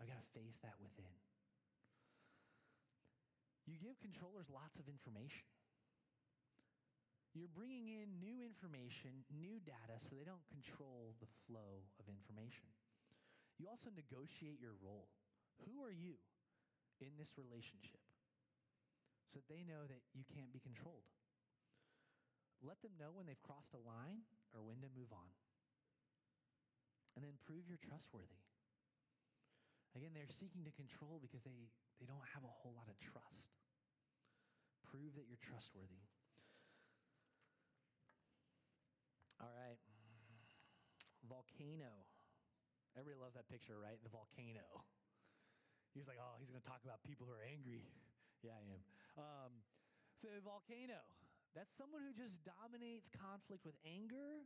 [0.00, 1.12] I've got to face that within.
[3.68, 5.44] You give controllers lots of information.
[7.36, 12.72] You're bringing in new information, new data, so they don't control the flow of information.
[13.60, 15.12] You also negotiate your role.
[15.68, 16.16] Who are you
[17.04, 18.00] in this relationship?
[19.28, 21.04] So that they know that you can't be controlled.
[22.62, 25.30] Let them know when they've crossed a line or when to move on.
[27.14, 28.42] And then prove you're trustworthy.
[29.94, 33.50] Again, they're seeking to control because they, they don't have a whole lot of trust.
[34.86, 36.06] Prove that you're trustworthy.
[39.42, 39.78] All right.
[41.26, 42.06] Volcano.
[42.98, 43.98] Everybody loves that picture, right?
[44.02, 44.66] The volcano.
[45.94, 47.86] He's like, oh, he's going to talk about people who are angry.
[48.38, 48.82] Yeah, I am.
[49.18, 49.52] Um,
[50.14, 51.02] so, volcano.
[51.56, 54.44] That's someone who just dominates conflict with anger,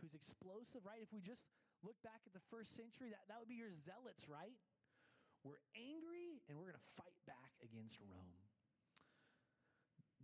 [0.00, 1.02] who's explosive, right?
[1.02, 1.46] If we just
[1.82, 4.56] look back at the first century, that, that would be your zealots, right?
[5.44, 8.38] We're angry and we're going to fight back against Rome.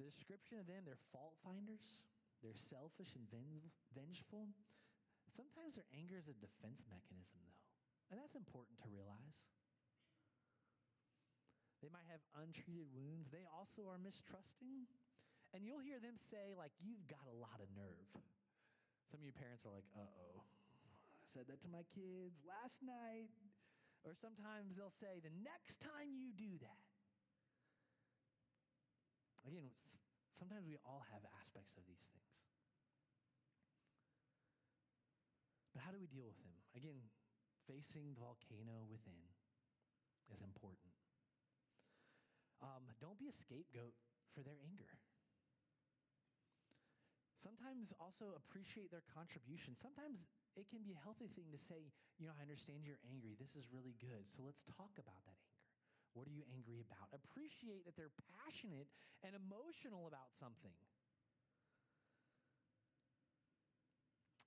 [0.00, 2.00] The description of them, they're fault finders,
[2.40, 4.50] they're selfish and vengeful.
[5.30, 7.62] Sometimes their anger is a defense mechanism, though,
[8.10, 9.46] and that's important to realize.
[11.80, 13.30] They might have untreated wounds.
[13.30, 14.86] They also are mistrusting.
[15.52, 18.08] And you'll hear them say, like, you've got a lot of nerve.
[19.12, 22.80] Some of you parents are like, uh oh, I said that to my kids last
[22.80, 23.28] night.
[24.02, 26.82] Or sometimes they'll say, the next time you do that.
[29.46, 29.70] Again,
[30.34, 32.32] sometimes we all have aspects of these things.
[35.76, 36.56] But how do we deal with them?
[36.74, 36.98] Again,
[37.68, 39.22] facing the volcano within
[40.34, 40.92] is important.
[42.58, 43.94] Um, don't be a scapegoat
[44.34, 44.90] for their anger.
[47.42, 49.74] Sometimes also appreciate their contribution.
[49.74, 50.22] Sometimes
[50.54, 51.90] it can be a healthy thing to say,
[52.22, 53.34] you know, I understand you're angry.
[53.34, 54.30] This is really good.
[54.30, 55.66] So let's talk about that anger.
[56.14, 57.10] What are you angry about?
[57.10, 58.14] Appreciate that they're
[58.46, 58.86] passionate
[59.26, 60.76] and emotional about something.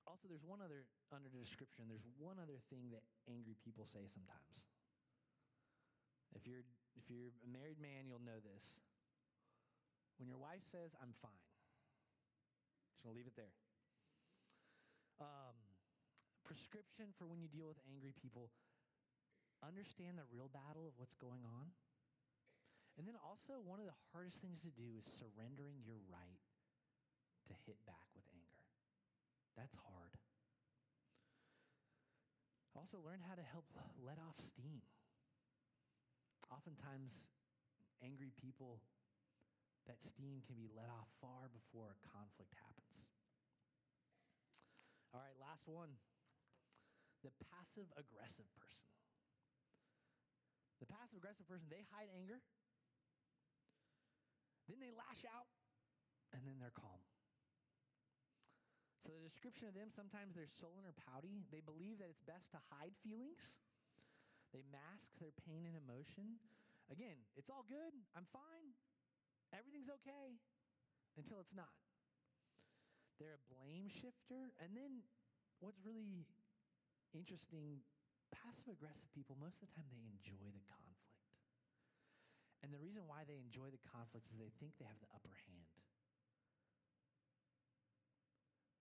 [0.07, 4.07] Also, there's one other, under the description, there's one other thing that angry people say
[4.07, 4.69] sometimes.
[6.31, 6.63] If you're
[6.95, 8.79] if you're a married man, you'll know this.
[10.15, 11.44] When your wife says, I'm fine,
[13.05, 13.53] just gonna leave it there.
[15.21, 15.53] Um,
[16.41, 18.49] prescription for when you deal with angry people
[19.61, 21.69] understand the real battle of what's going on.
[22.97, 26.41] And then also, one of the hardest things to do is surrendering your right
[27.45, 28.65] to hit back with anger.
[29.53, 30.17] That's hard.
[32.73, 33.69] Also, learn how to help
[34.01, 34.81] let off steam.
[36.49, 37.21] Oftentimes,
[38.01, 38.81] angry people,
[39.85, 42.74] that steam can be let off far before a conflict happens.
[45.15, 45.95] All right, last one
[47.23, 48.85] the passive aggressive person.
[50.83, 52.43] The passive aggressive person, they hide anger,
[54.67, 55.47] then they lash out,
[56.35, 57.01] and then they're calm.
[59.07, 61.47] So, the description of them sometimes they're sullen or pouty.
[61.49, 63.57] They believe that it's best to hide feelings
[64.55, 66.39] they mask their pain and emotion.
[66.87, 67.91] Again, it's all good.
[68.15, 68.71] I'm fine.
[69.51, 70.39] Everything's okay
[71.19, 71.84] until it's not.
[73.17, 74.51] They're a blame shifter.
[74.59, 75.03] And then
[75.59, 76.27] what's really
[77.15, 77.83] interesting
[78.33, 80.85] passive aggressive people, most of the time, they enjoy the conflict.
[82.65, 85.31] And the reason why they enjoy the conflict is they think they have the upper
[85.45, 85.75] hand.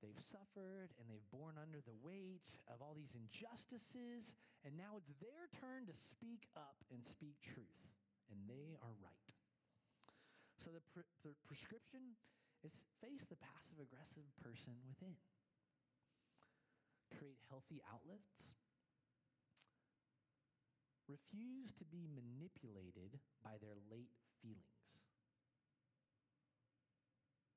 [0.00, 5.12] They've suffered and they've borne under the weight of all these injustices, and now it's
[5.16, 7.88] their turn to speak up and speak truth,
[8.28, 9.32] and they are right.
[10.60, 12.20] So the, pre- the prescription
[12.64, 15.20] is face the passive aggressive person within.
[17.12, 18.56] Create healthy outlets.
[21.04, 25.04] Refuse to be manipulated by their late feelings.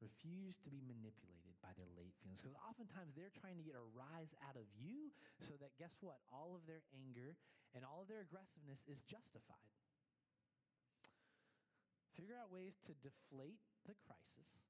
[0.04, 2.44] Refuse to be manipulated by their late feelings.
[2.44, 5.10] Because oftentimes they're trying to get a rise out of you
[5.42, 6.22] so that, guess what?
[6.30, 7.40] All of their anger
[7.74, 9.74] and all of their aggressiveness is justified.
[12.14, 14.67] Figure out ways to deflate the crisis.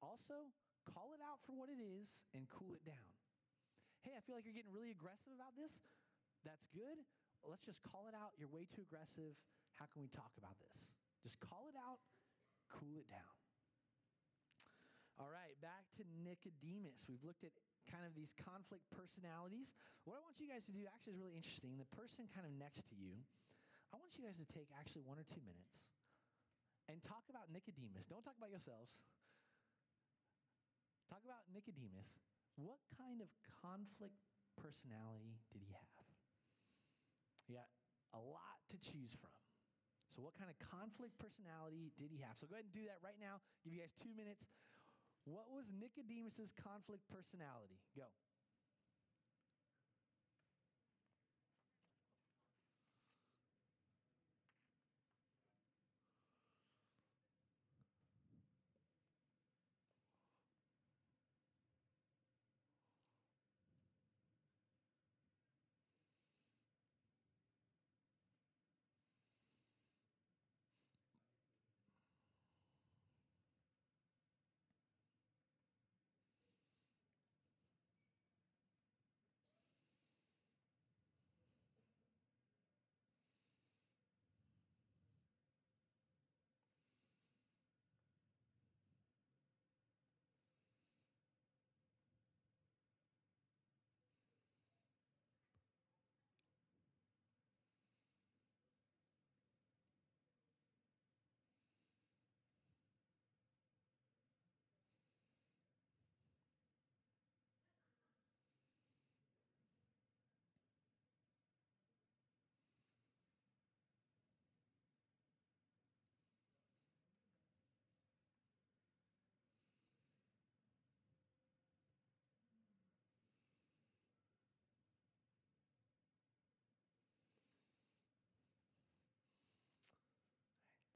[0.00, 0.48] Also,
[0.88, 3.08] call it out for what it is and cool it down.
[4.00, 5.76] Hey, I feel like you're getting really aggressive about this.
[6.40, 7.04] That's good.
[7.44, 8.32] Let's just call it out.
[8.40, 9.36] You're way too aggressive.
[9.76, 10.88] How can we talk about this?
[11.20, 12.00] Just call it out,
[12.72, 13.36] cool it down.
[15.20, 17.04] All right, back to Nicodemus.
[17.04, 17.52] We've looked at
[17.92, 19.76] kind of these conflict personalities.
[20.08, 21.76] What I want you guys to do actually is really interesting.
[21.76, 23.20] The person kind of next to you,
[23.92, 25.92] I want you guys to take actually one or two minutes
[26.88, 28.08] and talk about Nicodemus.
[28.08, 29.04] Don't talk about yourselves.
[31.10, 32.22] Talk about Nicodemus.
[32.54, 33.26] What kind of
[33.58, 34.14] conflict
[34.54, 36.06] personality did he have?
[37.50, 37.66] He got
[38.14, 39.34] a lot to choose from.
[40.14, 42.38] So, what kind of conflict personality did he have?
[42.38, 43.42] So, go ahead and do that right now.
[43.66, 44.46] Give you guys two minutes.
[45.26, 47.82] What was Nicodemus's conflict personality?
[47.98, 48.06] Go.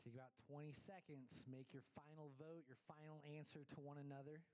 [0.04, 4.44] Take about 20 seconds, make your final vote, your final answer to one another.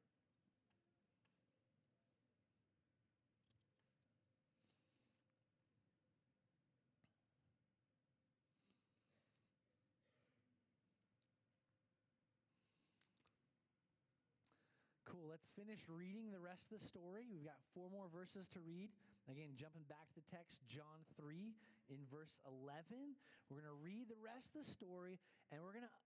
[15.03, 15.26] Cool.
[15.26, 17.26] Let's finish reading the rest of the story.
[17.26, 18.94] We've got four more verses to read.
[19.26, 21.51] Again, jumping back to the text, John 3
[21.91, 23.18] in verse 11.
[23.51, 25.18] We're going to read the rest of the story
[25.51, 25.99] and we're going to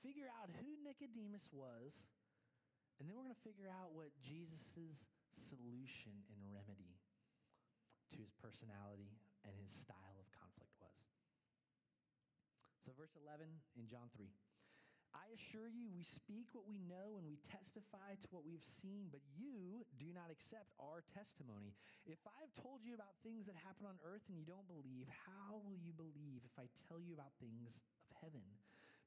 [0.00, 2.06] figure out who Nicodemus was.
[2.98, 6.94] And then we're going to figure out what Jesus' solution and remedy
[8.14, 9.10] to his personality
[9.42, 11.02] and his style of conflict was.
[12.86, 14.30] So, verse 11 in John 3.
[15.12, 19.12] I assure you, we speak what we know and we testify to what we've seen,
[19.12, 21.76] but you do not accept our testimony.
[22.08, 25.08] If I have told you about things that happen on earth and you don't believe,
[25.28, 27.76] how will you believe if I tell you about things
[28.08, 28.44] of heaven?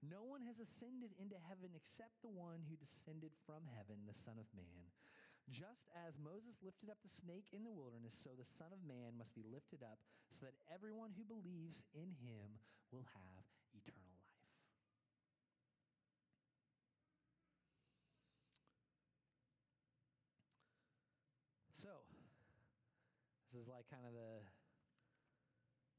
[0.05, 4.37] No one has ascended into heaven except the one who descended from heaven, the Son
[4.37, 4.85] of Man.
[5.49, 9.13] Just as Moses lifted up the snake in the wilderness, so the Son of Man
[9.17, 12.57] must be lifted up, so that everyone who believes in him
[12.89, 13.45] will have
[13.77, 14.25] eternal life.
[21.77, 21.93] So,
[23.53, 24.39] this is like kind of the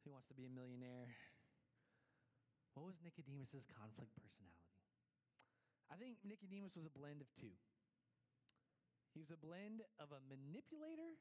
[0.01, 1.13] who wants to be a millionaire?
[2.73, 4.73] What was Nicodemus's conflict personality?
[5.93, 7.53] I think Nicodemus was a blend of two.
[9.13, 11.21] He was a blend of a manipulator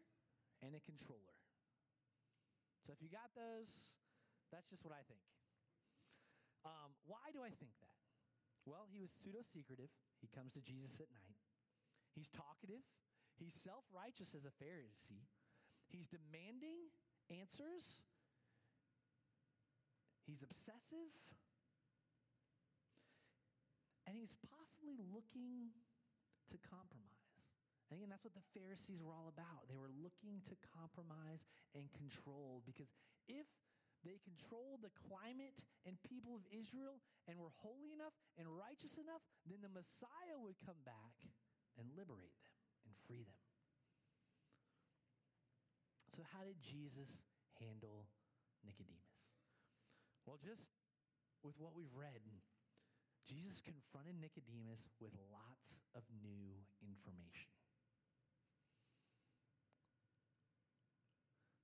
[0.64, 1.36] and a controller.
[2.88, 3.92] So if you got those,
[4.48, 5.28] that's just what I think.
[6.64, 8.00] Um, why do I think that?
[8.64, 9.92] Well, he was pseudo secretive.
[10.24, 11.40] He comes to Jesus at night.
[12.16, 12.84] He's talkative.
[13.36, 15.28] He's self righteous as a Pharisee.
[15.90, 16.92] He's demanding
[17.30, 18.06] answers.
[20.26, 21.14] He's obsessive.
[24.06, 25.74] And he's possibly looking
[26.54, 27.06] to compromise.
[27.90, 29.70] And again, that's what the Pharisees were all about.
[29.70, 31.46] They were looking to compromise
[31.78, 32.90] and control because
[33.30, 33.46] if
[34.02, 39.22] they controlled the climate and people of Israel and were holy enough and righteous enough,
[39.46, 41.18] then the Messiah would come back
[41.78, 42.54] and liberate them
[42.86, 43.45] and free them.
[46.16, 47.12] So, how did Jesus
[47.60, 48.08] handle
[48.64, 49.20] Nicodemus?
[50.24, 50.72] Well, just
[51.44, 52.24] with what we've read,
[53.28, 57.52] Jesus confronted Nicodemus with lots of new information.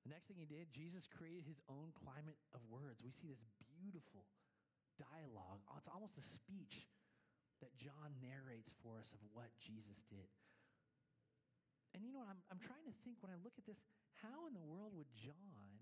[0.03, 2.99] The next thing he did, Jesus created his own climate of words.
[2.99, 3.47] We see this
[3.79, 4.27] beautiful
[4.99, 5.63] dialogue.
[5.79, 6.91] It's almost a speech
[7.63, 10.27] that John narrates for us of what Jesus did.
[12.01, 12.33] And you know what?
[12.33, 13.77] I'm, I'm trying to think when I look at this,
[14.25, 15.77] how in the world would John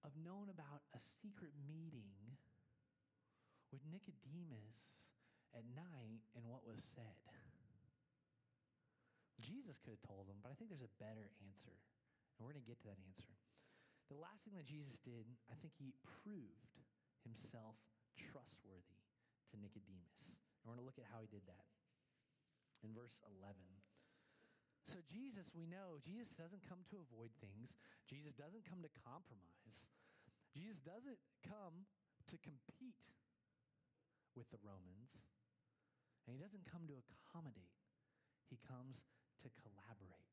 [0.00, 2.16] have known about a secret meeting
[3.68, 5.12] with Nicodemus
[5.52, 7.20] at night and what was said?
[9.44, 11.76] Jesus could have told him, but I think there's a better answer.
[11.76, 13.28] And we're going to get to that answer.
[14.08, 15.92] The last thing that Jesus did, I think he
[16.24, 16.80] proved
[17.20, 17.76] himself
[18.16, 18.96] trustworthy
[19.52, 20.24] to Nicodemus.
[20.24, 20.32] And
[20.64, 21.68] we're going to look at how he did that.
[22.80, 23.60] In verse 11,
[24.88, 27.76] so, Jesus, we know, Jesus doesn't come to avoid things.
[28.08, 29.92] Jesus doesn't come to compromise.
[30.56, 31.84] Jesus doesn't come
[32.32, 33.04] to compete
[34.32, 35.12] with the Romans.
[36.24, 37.72] And he doesn't come to accommodate,
[38.52, 39.00] he comes
[39.40, 40.28] to collaborate.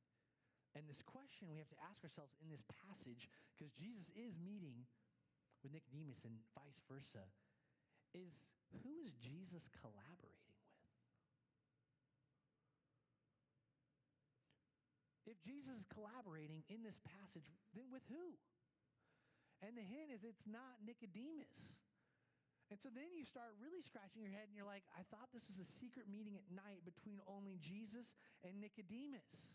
[0.75, 4.83] And this question we have to ask ourselves in this passage, because Jesus is meeting
[5.63, 7.23] with Nicodemus and vice versa,
[8.11, 8.43] is
[8.83, 10.34] who is Jesus collaborating?
[15.25, 18.37] If Jesus is collaborating in this passage, then with who?
[19.65, 21.81] And the hint is it's not Nicodemus.
[22.73, 25.45] And so then you start really scratching your head and you're like, I thought this
[25.45, 29.53] was a secret meeting at night between only Jesus and Nicodemus.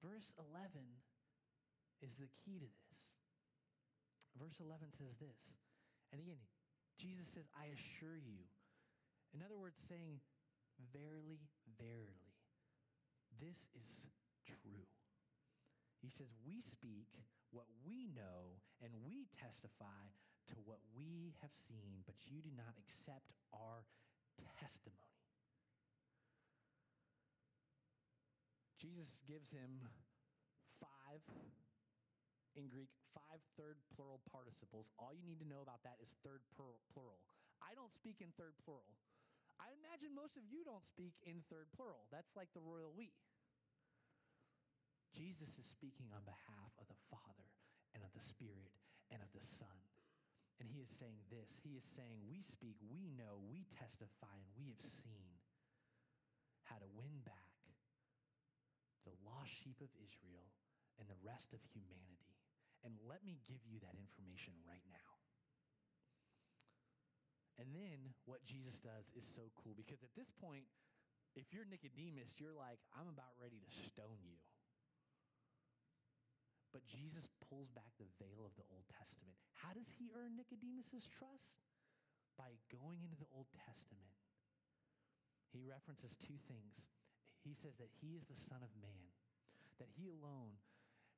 [0.00, 0.84] Verse 11
[2.04, 3.00] is the key to this.
[4.36, 5.40] Verse 11 says this.
[6.12, 6.40] And again,
[7.00, 8.44] Jesus says, I assure you.
[9.32, 10.20] In other words, saying,
[10.92, 11.40] Verily,
[11.78, 12.34] verily,
[13.40, 14.06] this is
[14.46, 14.86] true.
[16.02, 17.08] He says, We speak
[17.50, 20.10] what we know and we testify
[20.52, 23.86] to what we have seen, but you do not accept our
[24.60, 25.14] testimony.
[28.76, 29.80] Jesus gives him
[30.76, 31.24] five,
[32.52, 34.92] in Greek, five third plural participles.
[35.00, 37.24] All you need to know about that is third plural.
[37.64, 38.92] I don't speak in third plural.
[39.62, 42.06] I imagine most of you don't speak in third plural.
[42.10, 43.14] That's like the royal we.
[45.14, 47.48] Jesus is speaking on behalf of the Father
[47.94, 48.74] and of the Spirit
[49.14, 49.78] and of the Son.
[50.58, 54.50] And he is saying this He is saying, We speak, we know, we testify, and
[54.58, 55.38] we have seen
[56.66, 57.54] how to win back
[59.04, 60.48] the lost sheep of Israel
[60.96, 62.34] and the rest of humanity.
[62.82, 65.13] And let me give you that information right now.
[67.58, 70.66] And then what Jesus does is so cool because at this point,
[71.38, 74.38] if you're Nicodemus, you're like, I'm about ready to stone you.
[76.74, 79.38] But Jesus pulls back the veil of the Old Testament.
[79.54, 81.62] How does he earn Nicodemus's trust?
[82.34, 84.10] By going into the Old Testament.
[85.54, 86.90] He references two things.
[87.46, 89.06] He says that he is the Son of Man,
[89.78, 90.58] that he alone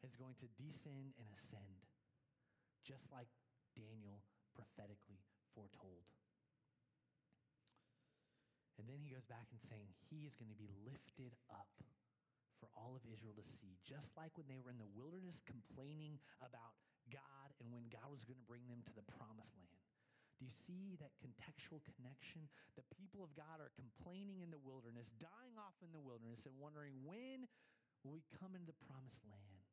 [0.05, 1.89] is going to descend and ascend,
[2.85, 3.33] just like
[3.73, 4.21] Daniel
[4.53, 5.25] prophetically
[5.57, 6.05] foretold.
[8.77, 11.73] And then he goes back and saying he is going to be lifted up
[12.61, 16.21] for all of Israel to see, just like when they were in the wilderness complaining
[16.41, 16.77] about
[17.13, 19.85] God and when God was going to bring them to the promised land.
[20.37, 22.45] Do you see that contextual connection?
[22.77, 26.53] The people of God are complaining in the wilderness, dying off in the wilderness, and
[26.61, 27.49] wondering when
[28.05, 29.65] will we come into the promised land?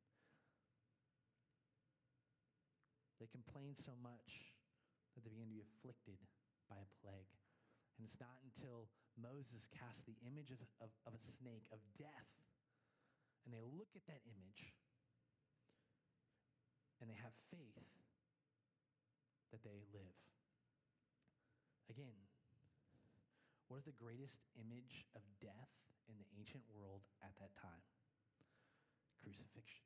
[3.20, 4.56] They complained so much
[5.12, 6.16] that they began to be afflicted
[6.68, 7.28] by a plague.
[7.96, 12.30] And it's not until Moses casts the image of, of, of, a snake, of death,
[13.46, 14.72] and they look at that image
[16.98, 17.84] and they have faith
[19.52, 20.18] that they live.
[21.92, 22.16] Again,
[23.68, 25.72] what is the greatest image of death
[26.08, 27.84] in the ancient world at that time?
[29.20, 29.84] Crucifixion.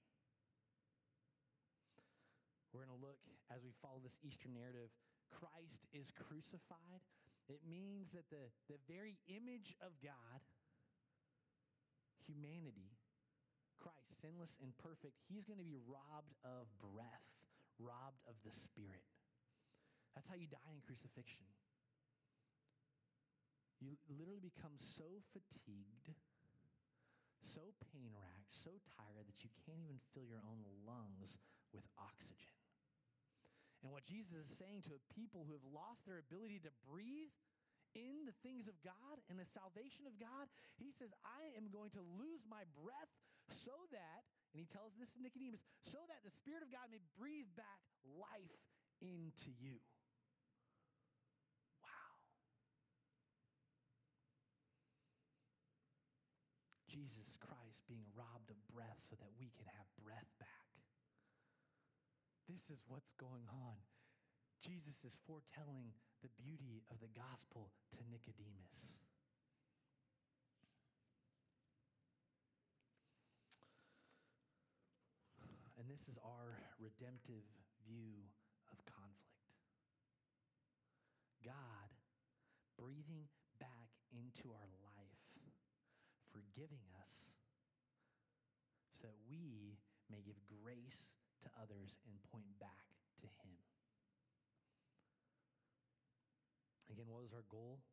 [2.71, 3.19] We're going to look
[3.51, 4.95] as we follow this Easter narrative.
[5.35, 7.03] Christ is crucified
[7.49, 10.41] it means that the, the very image of God,
[12.29, 12.93] humanity,
[13.81, 17.29] Christ, sinless and perfect, he's going to be robbed of breath,
[17.81, 19.07] robbed of the Spirit.
[20.13, 21.47] That's how you die in crucifixion.
[23.79, 26.11] You literally become so fatigued,
[27.47, 31.39] so pain racked, so tired that you can't even fill your own lungs
[31.71, 32.58] with oxygen.
[33.83, 37.31] And what Jesus is saying to people who have lost their ability to breathe
[37.95, 41.95] in the things of God and the salvation of God, he says, I am going
[41.95, 43.13] to lose my breath
[43.49, 47.01] so that, and he tells this to Nicodemus, so that the Spirit of God may
[47.17, 48.59] breathe back life
[49.01, 49.79] into you.
[51.81, 52.13] Wow.
[56.91, 60.58] Jesus Christ being robbed of breath so that we can have breath back.
[62.49, 63.77] This is what's going on.
[64.65, 65.93] Jesus is foretelling
[66.25, 68.97] the beauty of the gospel to Nicodemus.
[75.77, 77.45] And this is our redemptive
[77.85, 78.17] view
[78.73, 79.53] of conflict.
[81.45, 81.93] God
[82.81, 83.29] breathing
[83.61, 85.23] back into our life,
[86.33, 87.13] forgiving us
[88.97, 89.77] so that we
[90.09, 91.13] may give grace
[91.45, 93.59] to others and point back to Him.
[96.89, 97.85] Again, what was our goal?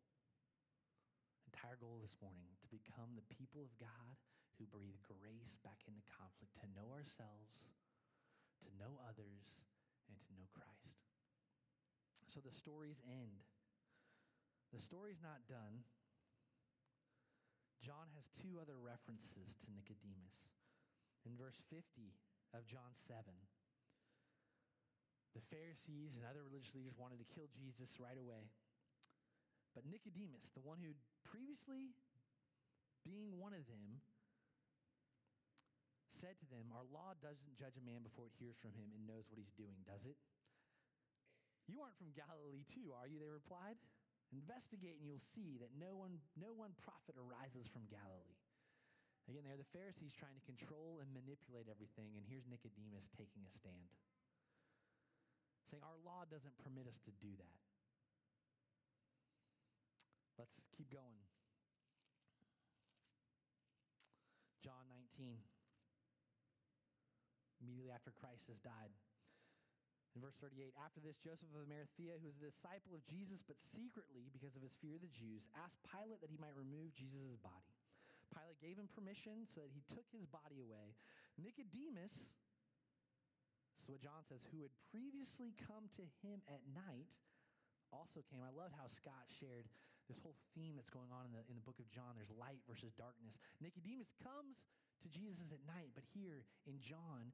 [1.51, 4.15] Entire goal this morning to become the people of God
[4.57, 7.67] who breathe grace back into conflict, to know ourselves,
[8.63, 9.59] to know others,
[10.07, 10.95] and to know Christ.
[12.31, 13.43] So the stories end.
[14.73, 15.85] The story's not done.
[17.83, 20.49] John has two other references to Nicodemus.
[21.27, 22.15] In verse 50,
[22.55, 23.21] of John 7.
[25.35, 28.47] The Pharisees and other religious leaders wanted to kill Jesus right away.
[29.75, 30.95] But Nicodemus, the one who
[31.27, 31.91] previously
[33.03, 33.99] being one of them,
[36.07, 39.03] said to them, Our law doesn't judge a man before it hears from him and
[39.03, 40.15] knows what he's doing, does it?
[41.67, 43.19] You aren't from Galilee, too, are you?
[43.19, 43.75] They replied.
[44.31, 48.39] Investigate and you'll see that no one, no one prophet arises from Galilee.
[49.25, 53.41] Again, there are the Pharisees trying to control and manipulate everything, and here's Nicodemus taking
[53.41, 53.89] a stand.
[55.65, 57.57] Saying, Our law doesn't permit us to do that.
[60.37, 61.25] Let's keep going.
[64.61, 64.85] John
[65.17, 65.41] 19.
[67.61, 68.93] Immediately after Christ has died.
[70.13, 73.59] In verse 38, after this, Joseph of Arimathea, who was a disciple of Jesus, but
[73.59, 77.35] secretly, because of his fear of the Jews, asked Pilate that he might remove Jesus'
[77.43, 77.74] body.
[78.33, 80.97] Pilate gave him permission so that he took his body away.
[81.37, 82.33] Nicodemus,
[83.77, 87.11] so what John says, who had previously come to him at night,
[87.93, 88.41] also came.
[88.41, 89.69] I loved how Scott shared
[90.09, 92.17] this whole theme that's going on in the, in the book of John.
[92.17, 93.37] There's light versus darkness.
[93.61, 94.65] Nicodemus comes
[95.01, 97.33] to Jesus at night, but here in John,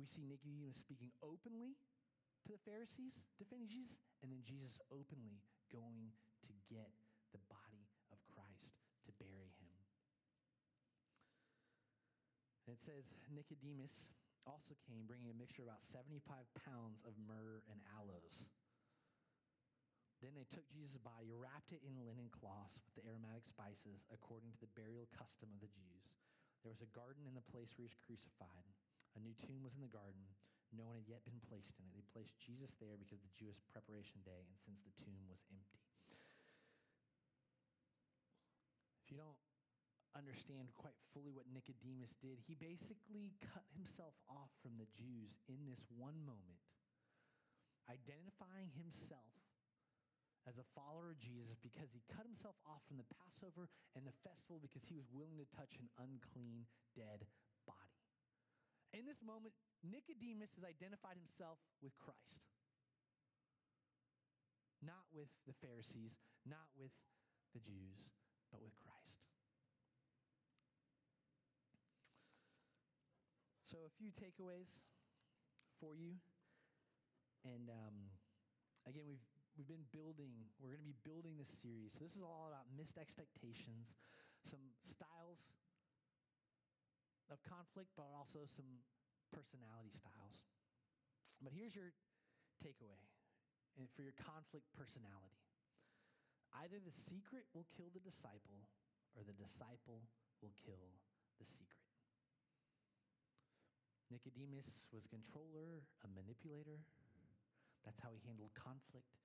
[0.00, 1.76] we see Nicodemus speaking openly
[2.48, 6.12] to the Pharisees defending Jesus, and then Jesus openly going
[6.48, 6.90] to get
[7.32, 8.76] the body of Christ
[9.08, 9.72] to bury him.
[12.61, 14.16] And it says Nicodemus
[14.48, 16.24] also came bringing a mixture of about 75
[16.64, 18.48] pounds of myrrh and aloes.
[20.24, 24.54] Then they took Jesus' body, wrapped it in linen cloths with the aromatic spices, according
[24.54, 26.14] to the burial custom of the Jews.
[26.62, 28.66] There was a garden in the place where he was crucified.
[29.18, 30.22] A new tomb was in the garden.
[30.70, 31.92] No one had yet been placed in it.
[31.92, 35.82] They placed Jesus there because the Jewish preparation day, and since the tomb was empty.
[39.02, 39.36] If you don't
[40.22, 45.66] understand quite fully what Nicodemus did, he basically cut himself off from the Jews in
[45.66, 46.62] this one moment,
[47.90, 49.34] identifying himself
[50.46, 53.66] as a follower of Jesus because he cut himself off from the Passover
[53.98, 57.26] and the festival because he was willing to touch an unclean, dead
[57.66, 57.98] body.
[58.94, 62.46] In this moment, Nicodemus has identified himself with Christ,
[64.82, 66.94] not with the Pharisees, not with
[67.54, 68.10] the Jews,
[68.50, 69.21] but with Christ.
[73.72, 74.68] So, a few takeaways
[75.80, 76.20] for you.
[77.48, 78.12] And um,
[78.84, 79.24] again, we've
[79.56, 81.96] we've been building, we're going to be building this series.
[81.96, 83.96] So this is all about missed expectations,
[84.44, 85.40] some styles
[87.32, 88.84] of conflict, but also some
[89.32, 90.44] personality styles.
[91.40, 91.96] But here's your
[92.60, 93.00] takeaway
[93.96, 95.40] for your conflict personality
[96.60, 98.68] either the secret will kill the disciple,
[99.16, 100.04] or the disciple
[100.44, 101.00] will kill
[101.40, 101.81] the secret.
[104.12, 106.84] Nicodemus was a controller, a manipulator.
[107.80, 109.16] That's how he handled conflict.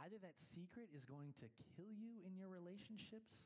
[0.00, 3.44] Either that secret is going to kill you in your relationships,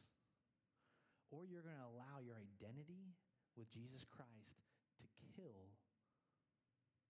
[1.35, 3.19] or you're going to allow your identity
[3.59, 4.63] with Jesus Christ
[5.03, 5.75] to kill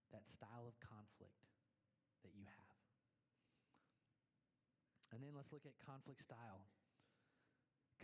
[0.08, 1.44] that style of conflict
[2.24, 2.80] that you have.
[5.12, 6.64] And then let's look at conflict style.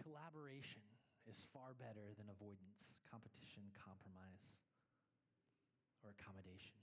[0.04, 0.84] Collaboration
[1.24, 4.42] is far better than avoidance, competition, compromise,
[6.01, 6.76] or accommodation.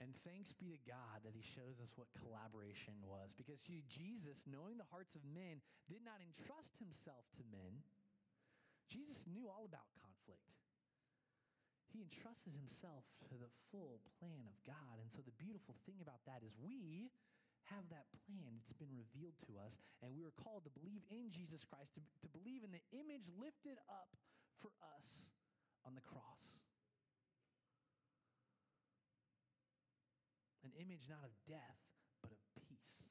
[0.00, 3.30] And thanks be to God that he shows us what collaboration was.
[3.30, 7.86] Because Jesus, knowing the hearts of men, did not entrust himself to men.
[8.90, 10.58] Jesus knew all about conflict.
[11.92, 14.96] He entrusted himself to the full plan of God.
[14.98, 17.12] And so the beautiful thing about that is we
[17.68, 18.58] have that plan.
[18.58, 19.76] It's been revealed to us.
[20.00, 23.28] And we are called to believe in Jesus Christ, to, to believe in the image
[23.36, 24.10] lifted up
[24.58, 25.30] for us
[25.84, 26.61] on the cross.
[30.72, 31.78] An image not of death,
[32.24, 33.04] but of peace.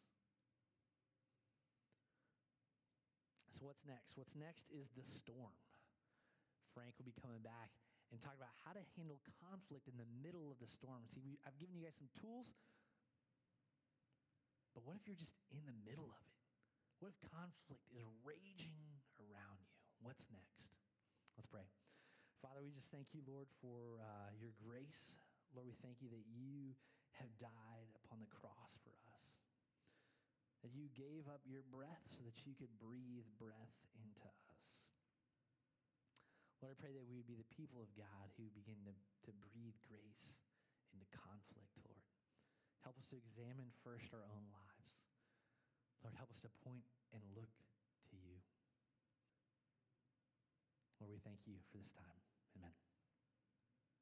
[3.54, 4.18] So, what's next?
[4.18, 5.54] What's next is the storm.
[6.74, 7.70] Frank will be coming back
[8.10, 11.06] and talk about how to handle conflict in the middle of the storm.
[11.14, 12.50] See, we, I've given you guys some tools,
[14.74, 16.36] but what if you're just in the middle of it?
[16.98, 18.82] What if conflict is raging
[19.22, 19.70] around you?
[20.02, 20.74] What's next?
[21.38, 21.68] Let's pray.
[22.42, 25.14] Father, we just thank you, Lord, for uh, your grace.
[25.54, 26.74] Lord, we thank you that you
[27.20, 29.32] have died upon the cross for us.
[30.64, 34.66] That you gave up your breath so that you could breathe breath into us.
[36.62, 39.32] Lord, I pray that we would be the people of God who begin to, to
[39.50, 40.46] breathe grace
[40.94, 42.06] into conflict, Lord.
[42.86, 45.02] Help us to examine first our own lives.
[46.06, 47.54] Lord, help us to point and look
[48.14, 48.38] to you.
[51.02, 52.22] Lord, we thank you for this time.
[52.58, 52.91] Amen.